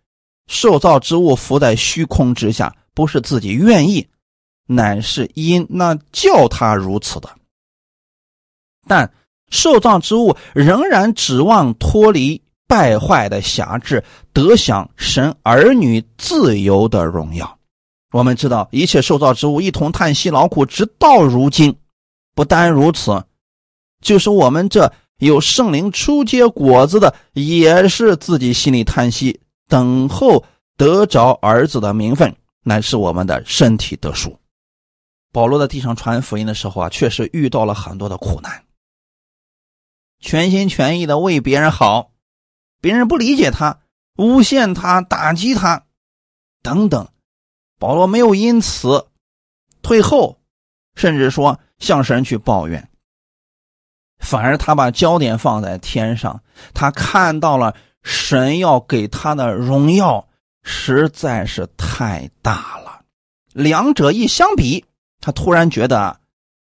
[0.47, 4.07] 受造之物浮在虚空之下，不是自己愿意，
[4.67, 7.31] 乃是因那叫他如此的。
[8.87, 9.11] 但
[9.51, 14.03] 受造之物仍然指望脱离败坏的辖制，
[14.33, 17.59] 得享神儿女自由的荣耀。
[18.13, 21.77] 我们知道，一切受造之物一同叹息劳苦，直到如今。
[22.35, 23.25] 不单如此，
[24.01, 24.91] 就是我们这
[25.21, 30.45] 有圣灵初结果子的，也是自己心里叹息，等候
[30.77, 34.39] 得着儿子的名分，乃是我们的身体得赎。
[35.33, 38.65] 保罗在地上传福音的时候啊，确实遇到了很多的苦难。
[40.19, 42.11] 全心全意的为别人好，
[42.81, 43.81] 别人不理解他，
[44.17, 45.85] 诬陷他，打击他，
[46.63, 47.09] 等等。
[47.79, 49.07] 保罗没有因此
[49.81, 50.41] 退后，
[50.95, 52.90] 甚至说向神去抱怨，
[54.21, 56.41] 反而他把焦点放在天上。
[56.73, 60.29] 他看到了神要给他的荣耀
[60.63, 63.03] 实在是太大了，
[63.53, 64.85] 两者一相比，
[65.21, 66.21] 他突然觉得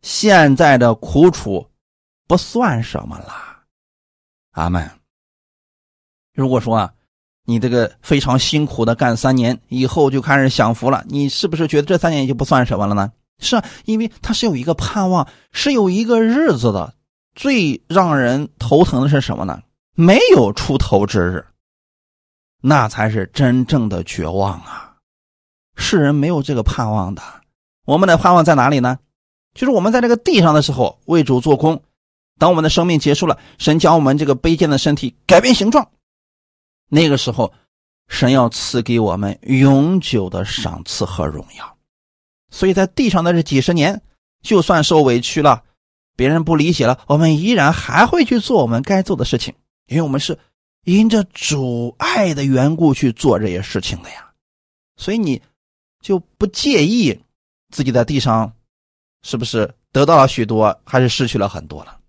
[0.02, 1.68] 现在的苦楚。
[2.30, 3.64] 不算什么啦，
[4.52, 4.91] 阿门。
[6.34, 6.91] 如果说啊，
[7.45, 13.14] 你这个非常辛苦的干三年以后就开始享福了，你是不是觉得这三年也就不算什么了呢？
[13.39, 16.95] 是啊，因为他是有一个盼望，是有一个日子的。
[17.38, 19.62] 最让人头疼的是什么呢？
[19.94, 21.46] 没有出头之日，
[22.62, 24.96] 那才是真正的绝望啊！
[25.76, 27.22] 世人没有这个盼望的，
[27.86, 28.98] 我们的盼望在哪里呢？
[29.54, 31.80] 就是我们在这个地上的时候为主做工。
[32.40, 35.88] 当我们的生命结束了，神将我们这个卑贱的身体改变形状，
[36.90, 37.54] 那个时候，
[38.08, 41.78] 神要赐给我们永久的赏赐和荣耀。
[42.50, 44.02] 所以在地上的这几十年，
[44.42, 45.64] 就算受委屈了，
[46.18, 49.53] 别人不理解了，我们依然还会去做我们该做的事情，
[49.86, 50.38] 因为我们是
[50.84, 54.32] 因着主爱的缘故去做这些事情的呀。
[54.97, 55.41] 所以你
[56.01, 57.18] 就不介意
[57.72, 58.51] 自己在地上
[59.22, 61.99] 是不是得到了许多，还是失去了很多了。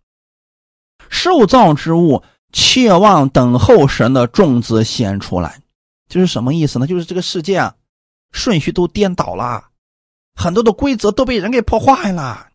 [1.11, 5.61] 受造之物切望等候神的种子显出来，
[6.09, 6.87] 就是什么意思呢？
[6.87, 7.75] 就是这个世界啊，
[8.33, 9.69] 顺序都颠倒了，
[10.35, 12.48] 很多的规则都被人给破坏了。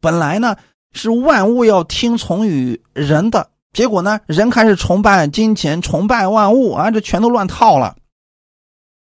[0.00, 0.56] 本来呢
[0.92, 7.96] 是万物要听从于人的，结果呢人开始崇拜金钱，崇拜万物啊，这全都乱套了，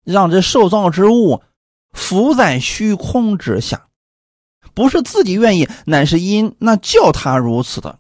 [0.05, 1.43] 让这受造之物
[1.93, 3.87] 浮在虚空之下，
[4.75, 7.99] 不是自己愿意，乃是因那叫他如此的。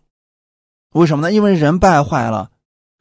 [0.92, 1.32] 为什么呢？
[1.32, 2.50] 因为人败坏了，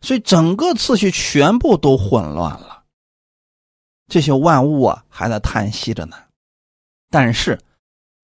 [0.01, 2.83] 所以整个次序全部都混乱了。
[4.07, 6.17] 这些万物啊，还在叹息着呢。
[7.09, 7.59] 但是，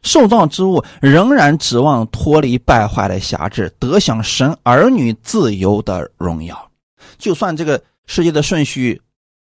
[0.03, 6.69] 受造之物仍然指望脱离败坏的辖制，得享神儿女自由的荣耀。
[7.17, 9.01] 就算这个世界的顺序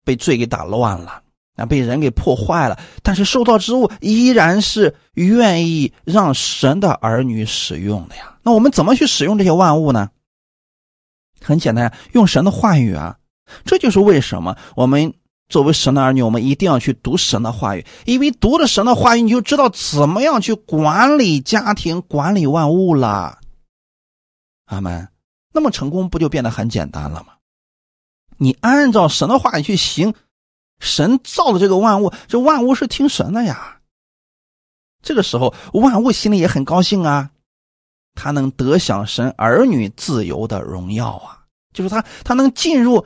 [0.04, 1.22] 被罪给打乱了，
[1.56, 8.38] 啊，被人给破坏了，但是受造之物依然是愿意让神的儿女使用的呀。
[8.42, 10.10] 那我们怎么去使用这些万物呢？
[11.42, 13.18] 很简单，用神的话语啊！
[13.66, 15.14] 这就是为什么我们
[15.50, 23.40] 作为神的儿女，我们一定要去读神的话语，因为读了神的话语，你就知道怎么样去管理家庭、管理万物了。
[24.66, 25.08] 阿门。
[25.54, 27.28] 那么成功不就变得很简单了吗？
[28.38, 30.14] 你按照神的话语去行，
[30.82, 33.78] 神造的这个万物，这万物是听神的呀。
[35.02, 37.32] 这个时候，万物心里也很高兴啊。
[38.16, 43.06] 他能得享神儿女自由的荣耀啊，就是他，他能进入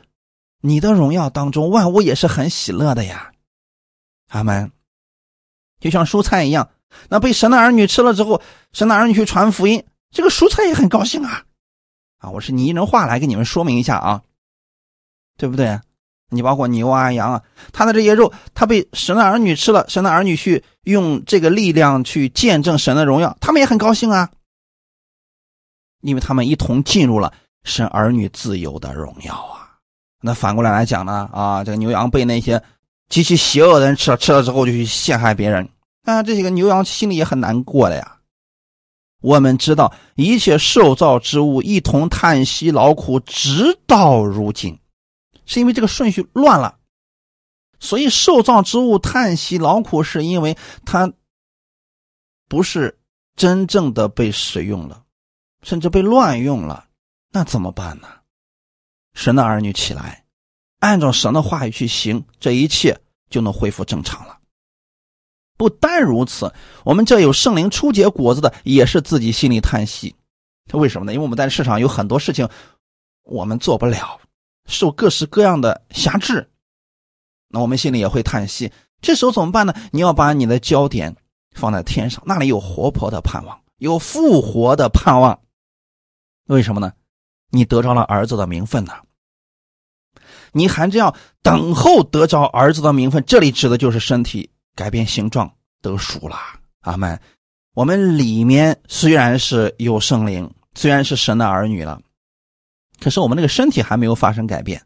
[0.62, 3.32] 你的荣耀当中，万物也是很喜乐的呀。
[4.30, 4.72] 阿门。
[5.80, 6.70] 就像蔬菜一样，
[7.10, 8.42] 那被神的儿女吃了之后，
[8.74, 11.46] 神的儿女去传福音，这个蔬菜也很高兴啊。
[12.18, 14.22] 啊，我是拟人话来给你们说明一下啊，
[15.38, 15.80] 对不对？
[16.32, 24.30] 你包括牛啊、羊啊，它的这些肉，它被神的儿女吃了，神的儿女去用这个力量去见证神的荣耀，他们也很高兴啊。
[26.02, 27.34] 因为他们一同进入了
[27.64, 29.59] 神儿女自由的荣耀啊！
[30.22, 31.30] 那反过来来讲呢？
[31.32, 32.62] 啊，这个牛羊被那些
[33.08, 35.68] 极其邪恶的人吃了，吃了之后就去陷害别人，
[36.04, 38.18] 啊，这些个牛羊心里也很难过的呀。
[39.22, 44.80] 我们知道，一切受造之物一同叹息劳苦，直到如今，
[45.46, 46.78] 是因为这个顺序乱了，
[47.80, 51.12] 所以受造之物叹息劳苦，是因为它
[52.48, 52.98] 不是
[53.36, 55.04] 真正的被使用了。
[55.62, 56.86] 甚至被乱用了，
[57.34, 58.08] 那怎么办呢？
[59.20, 60.24] 神的儿女起来，
[60.80, 62.98] 按照神的话语去行，这一切
[63.30, 64.40] 就能恢复正常了。
[65.58, 66.54] 不单如此，
[66.86, 70.16] 我们这有圣灵初结果子的，也是自己心里叹息。
[70.72, 71.14] 为什么呢？
[71.14, 72.48] 因为我们在世上有很多事情
[73.24, 74.22] 我们做不了，
[74.68, 76.50] 受各式各样的辖制，
[77.50, 78.72] 那我们心里也会叹息。
[79.02, 79.74] 这时候怎么办呢？
[79.92, 81.14] 你要把你的焦点
[81.52, 85.38] 放在天上，那里有活泼的盼望，有复活的盼望。
[86.46, 86.94] 为什么呢？
[87.52, 88.94] 你得着了儿子的名分呢，
[90.52, 93.24] 你还这样等候得着儿子的名分。
[93.26, 96.38] 这里指的就是身体改变形状得赎了。
[96.82, 97.20] 阿门。
[97.76, 102.02] 我们里面虽然是有圣灵，虽然是神的儿女了，
[103.00, 104.82] 可是我们那个身体还没有发生改变，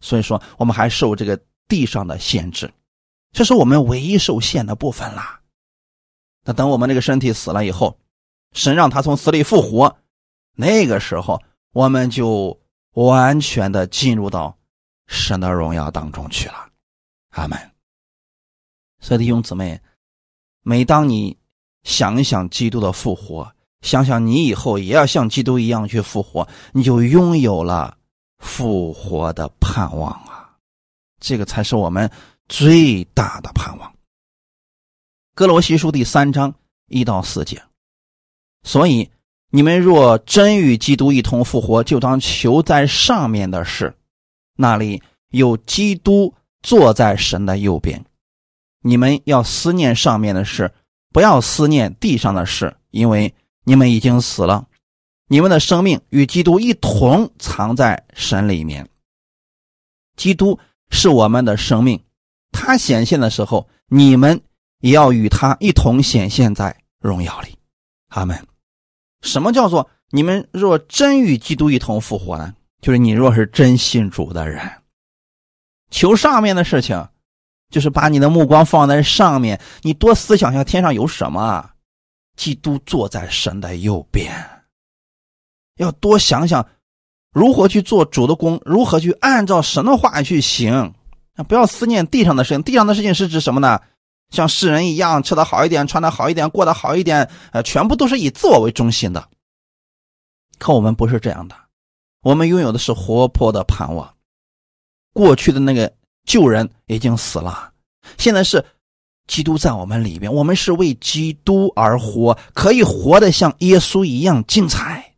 [0.00, 2.72] 所以说我们还受这个地上的限制，
[3.32, 5.40] 这是我们唯一受限的部分啦。
[6.44, 7.98] 那等我们这个身体死了以后，
[8.52, 9.96] 神让他从死里复活，
[10.54, 12.60] 那个时候我们就
[12.92, 14.56] 完全的进入到
[15.12, 16.66] 神的荣耀当中去了。
[17.32, 17.58] 阿门。
[18.98, 19.78] 所以弟兄姊妹，
[20.62, 21.36] 每当你
[21.82, 23.52] 想一想基督的复活，
[23.82, 27.96] 想想你以后也要像基督一样去复活，你就拥有了
[28.38, 30.56] 复活的盼望啊！
[31.20, 32.10] 这个才是我们
[32.48, 33.94] 最大的盼望。
[35.34, 36.54] 哥罗西书第三章
[36.88, 37.62] 一到四节，
[38.62, 39.10] 所以
[39.50, 43.94] 你们若真与基督一同复活，就当求在上面的事，
[44.56, 48.04] 那里有基督坐在神的右边。
[48.80, 50.72] 你们要思念上面的事，
[51.12, 53.34] 不要思念地上的事，因为
[53.64, 54.66] 你们已经死了，
[55.28, 58.88] 你们的生命与基督一同藏在神里面。
[60.16, 60.58] 基督
[60.90, 62.02] 是我们的生命，
[62.50, 64.40] 他显现的时候，你们。
[64.82, 67.56] 也要与他一同显现在荣耀里，
[68.08, 68.44] 阿门。
[69.20, 72.52] 什么叫做你们若真与基督一同复活呢？
[72.82, 74.70] 就是你若是真信主的人，
[75.90, 77.08] 求上面的事情，
[77.70, 81.70] 就是把你的目光放在上面，你多思想一下天上有什么。
[82.34, 84.34] 基督坐在神的右边，
[85.76, 86.66] 要多想想
[87.30, 90.94] 如何去做主的工，如何去按照神的话去行。
[91.46, 93.78] 不要思念地上的事情，地上的事情是指什么呢？
[94.30, 99.28] 像世人一样吃的好一点，穿的好一点，过得好一点，呃，全部都是以自我为中心的。
[100.58, 101.54] 可我们不是这样的，
[102.22, 104.14] 我们拥有的是活泼的盼望。
[105.12, 105.92] 过去的那个
[106.24, 107.72] 旧人已经死了，
[108.16, 108.64] 现在是
[109.26, 115.14] 基督在我们里边，我们是为基督而活，可以活得像耶稣一样精彩。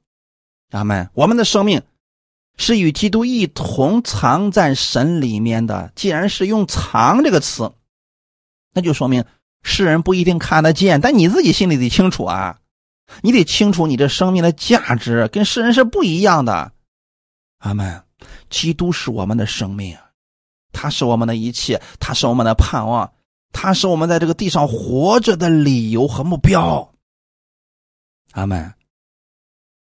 [0.70, 1.08] 阿门。
[1.14, 1.80] 我们的生命
[2.56, 5.92] 是与基督一同藏在神里面的。
[5.94, 7.70] 既然是用“藏”这个词。
[8.72, 9.24] 那就说明
[9.62, 12.58] 世人不一定看得见，但你自己心里得清楚啊！
[13.22, 16.72] 你得清楚你这生命的价值跟世人是不一样的。
[17.64, 18.02] 阿门。
[18.50, 19.96] 基督是我们的生命，
[20.72, 23.10] 他是我们的一切，他是我们的盼望，
[23.52, 26.92] 他是我们在这个地上活着的理由和目标。
[28.32, 28.72] 阿门。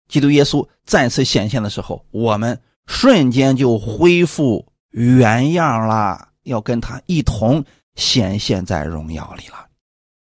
[0.08, 7.64] 基督耶稣再次显现的时候，我们瞬间就恢复原样了，要跟他一同。
[7.96, 9.66] 显现在荣耀里了，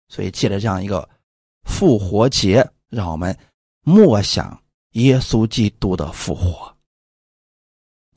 [0.07, 1.09] 所以借着这样一个
[1.63, 3.35] 复活节，让我们
[3.81, 4.55] 默想
[4.91, 6.72] 耶稣基督的复活，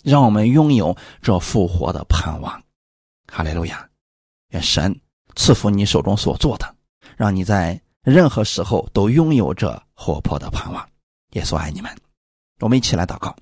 [0.07, 2.63] 让我们拥有这复活的盼望。
[3.27, 3.89] 哈利路亚！
[4.51, 4.97] 愿神
[5.35, 6.77] 赐福你手中所做的，
[7.17, 10.89] 让你在任何时候都拥有着活泼的盼望。
[11.33, 11.91] 耶稣爱你们，
[12.61, 13.35] 我们一起来祷告。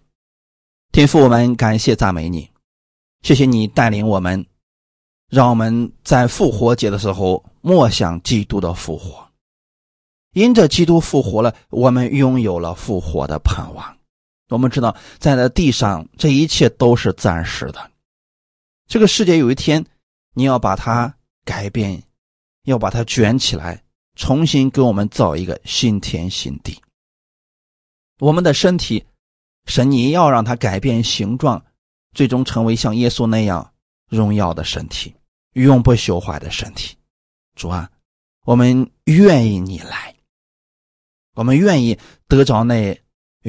[0.90, 2.50] 天父，我们感谢赞美你，
[3.20, 4.44] 谢谢你带领我们。
[5.28, 9.28] 让我们在复活节的时候默想基督的复活，
[10.32, 13.94] 因着基督复活了，我们拥有了复活的盼望。
[14.48, 17.90] 我们知道，在那地上这一切都是暂时的，
[18.86, 19.84] 这个世界有一天
[20.34, 21.14] 你要把它
[21.44, 22.02] 改变，
[22.64, 23.82] 要把它卷起来，
[24.14, 26.80] 重新给我们造一个新天新地。
[28.18, 29.04] 我们的身体，
[29.66, 31.64] 神你要让它改变形状，
[32.12, 33.72] 最终成为像耶稣那样
[34.08, 35.14] 荣耀的身体。
[35.54, 36.96] 永不朽坏的身体，
[37.54, 37.88] 主啊，
[38.44, 40.12] 我们愿意你来，
[41.34, 43.00] 我们愿意得着那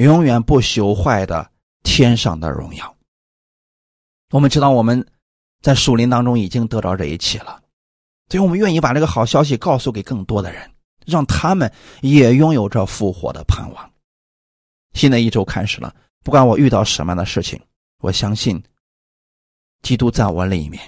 [0.04, 1.50] 永远不朽坏的
[1.82, 2.96] 天上的荣耀。
[4.30, 5.06] 我们知道我们
[5.62, 7.60] 在树林当中已经得着这一切了，
[8.28, 10.70] 所以我们愿意把这个好消息告诉给更多的人，
[11.06, 11.72] 让他们
[12.02, 13.90] 也拥有着复活的盼望。
[14.92, 17.60] 新的一周开始了，不管我遇到什么样的事情，
[17.98, 18.62] 我相信
[19.82, 20.80] 基督在我里面。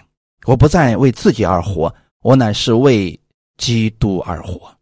[0.44, 3.18] 我不再为自己而活，我乃是为
[3.56, 4.77] 基督而活。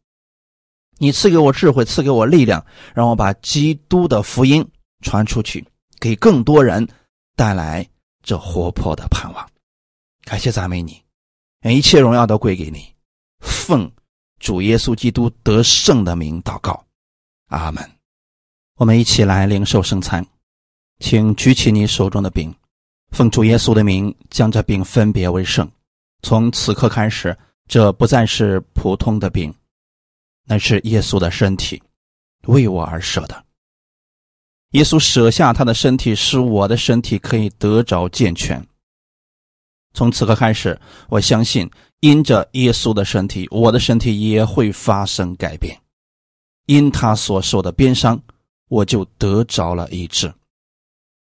[0.98, 4.66] 你赐给我智慧，赐给我力量，让我把基督的福音
[5.02, 5.66] 传出去，
[6.00, 6.86] 给更多人
[7.34, 7.86] 带来
[8.22, 9.46] 这活泼的盼望。
[10.24, 11.02] 感谢赞美你，
[11.62, 12.94] 一切荣耀都归给你。
[13.40, 13.90] 奉
[14.40, 16.84] 主耶稣基督得胜的名祷告，
[17.48, 17.90] 阿门。
[18.76, 20.26] 我们一起来领受圣餐，
[20.98, 22.54] 请举起你手中的饼。
[23.12, 25.70] 奉主耶稣的名，将这饼分别为圣。
[26.22, 27.36] 从此刻开始，
[27.68, 29.54] 这不再是普通的饼，
[30.46, 31.82] 那是耶稣的身体，
[32.46, 33.44] 为我而设的。
[34.70, 38.64] 耶稣舍下他的身体，使我的身体可以得着健全。
[39.94, 40.78] 从此刻开始，
[41.08, 41.70] 我相信，
[42.00, 45.76] 因着耶稣的身体，我的身体也会发生改变。
[46.66, 48.20] 因他所受的鞭伤，
[48.68, 50.32] 我就得着了医治。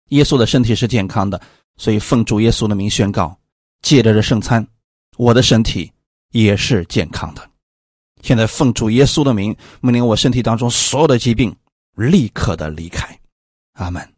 [0.09, 1.41] 耶稣的身体是健康的，
[1.77, 3.39] 所以奉主耶稣的名宣告：
[3.83, 4.67] 借着这圣餐，
[5.17, 5.93] 我的身体
[6.31, 7.51] 也是健康的。
[8.25, 11.55] 现在奉主耶稣的名，命令我身体当中所有的疾病
[11.93, 13.21] 立刻的离开。
[13.75, 14.15] 阿门。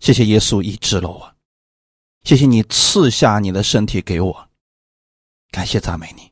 [0.00, 1.34] 谢谢耶稣医治了我，
[2.24, 4.50] 谢谢你赐下你的身体给我，
[5.50, 6.30] 感谢赞美你。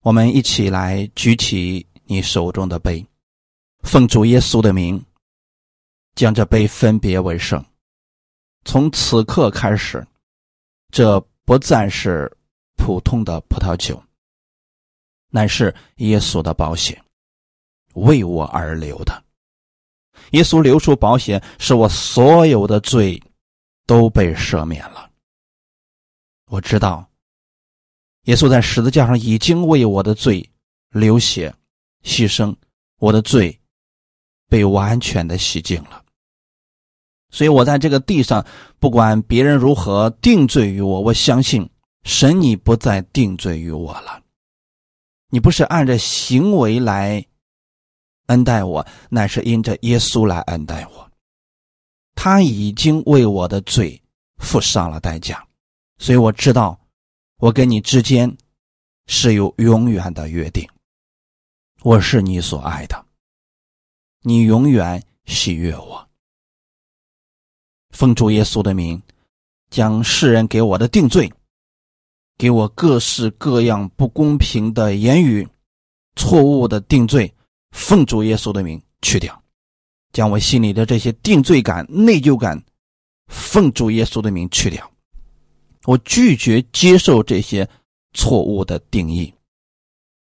[0.00, 3.06] 我们一起来举起你手中的杯，
[3.84, 5.00] 奉主耶稣的名，
[6.16, 7.64] 将这杯分别为圣。
[8.64, 10.04] 从此刻开始，
[10.90, 12.36] 这不再是
[12.76, 14.02] 普通的葡萄酒。
[15.34, 16.96] 乃是耶稣的保险，
[17.94, 19.24] 为我而流的。
[20.30, 23.20] 耶稣流出保险，使我所有的罪
[23.84, 25.10] 都被赦免了。
[26.46, 27.04] 我知道，
[28.26, 30.48] 耶稣在十字架上已经为我的罪
[30.90, 31.52] 流血
[32.04, 32.54] 牺牲，
[33.00, 33.60] 我的罪
[34.48, 36.04] 被完全的洗净了。
[37.30, 38.46] 所以我在这个地上，
[38.78, 41.68] 不管别人如何定罪于我，我相信
[42.04, 44.22] 神你不再定罪于我了。
[45.34, 47.26] 你不是按着行为来
[48.26, 51.10] 恩待我，乃是因着耶稣来恩待我。
[52.14, 54.00] 他已经为我的罪
[54.36, 55.44] 付上了代价，
[55.98, 56.78] 所以我知道
[57.38, 58.32] 我跟你之间
[59.08, 60.64] 是有永远的约定。
[61.82, 63.04] 我是你所爱的，
[64.20, 66.08] 你永远喜悦我。
[67.90, 69.02] 奉主耶稣的名，
[69.68, 71.28] 将世人给我的定罪。
[72.36, 75.48] 给我各式各样不公平的言语、
[76.16, 77.32] 错误的定罪，
[77.70, 79.42] 奉主耶稣的名去掉，
[80.12, 82.60] 将我心里的这些定罪感、内疚感，
[83.28, 84.90] 奉主耶稣的名去掉。
[85.84, 87.68] 我拒绝接受这些
[88.14, 89.32] 错误的定义，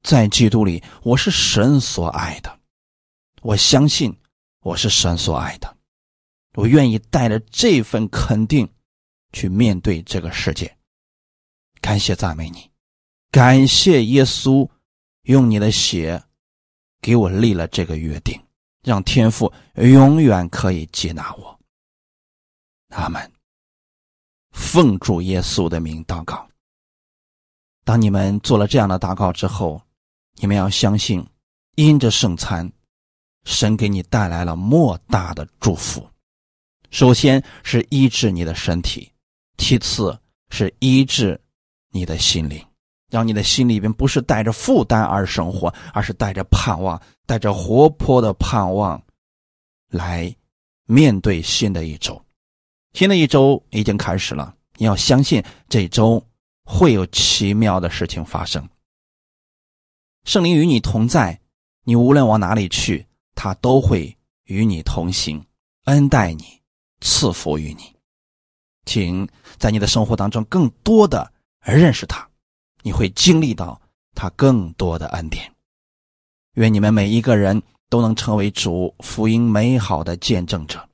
[0.03, 2.59] 在基督里我是神所爱的，
[3.41, 4.16] 我相信
[4.61, 5.78] 我是神所爱的，
[6.55, 8.70] 我愿意带着这份肯定
[9.32, 10.76] 去面对这个世界。
[11.84, 12.71] 感谢赞美你，
[13.29, 14.67] 感谢耶稣
[15.23, 16.23] 用你的血
[17.01, 18.41] 给我立了这个约定，
[18.84, 21.59] 让天父永远可以接纳我。
[22.91, 23.29] 阿门。
[24.53, 26.47] 奉主耶稣的名祷告。
[27.84, 29.81] 当你们做了这样的祷告之后，
[30.36, 31.27] 你们要相信，
[31.75, 32.71] 因着圣餐，
[33.43, 36.09] 神给你带来了莫大的祝福。
[36.91, 39.11] 首先是医治你的身体，
[39.57, 40.17] 其次
[40.49, 41.38] 是医治。
[41.94, 42.60] 你的心灵，
[43.12, 49.00] 让你的心里边不是带着负担而生活，而是带着盼望，带着活泼的盼望，
[49.89, 50.36] 来
[50.86, 52.20] 面对新的一周。
[52.94, 56.22] 新的一周已经开始了，你要相信这周
[56.66, 58.68] 会有奇妙的事情发生。
[60.26, 61.39] 圣灵与你同在，
[61.84, 65.46] 你无论往哪里去，他都会与你同行，
[65.84, 66.44] 恩待你，
[67.02, 67.94] 赐福于你。
[68.86, 69.28] 请
[69.58, 71.32] 在你的生活当中更多的。
[71.64, 72.30] 而认识他，
[72.82, 73.82] 你会经历到
[74.14, 75.51] 他更多的恩典。
[76.53, 80.88] 愿你们每一个人都能成为主福音美好的见证者，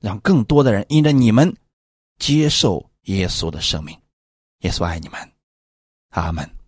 [0.00, 1.56] 让更多的人因着你们
[2.18, 3.96] 接受耶稣的生命。
[4.60, 5.32] 耶稣爱你们，
[6.10, 6.61] 阿门。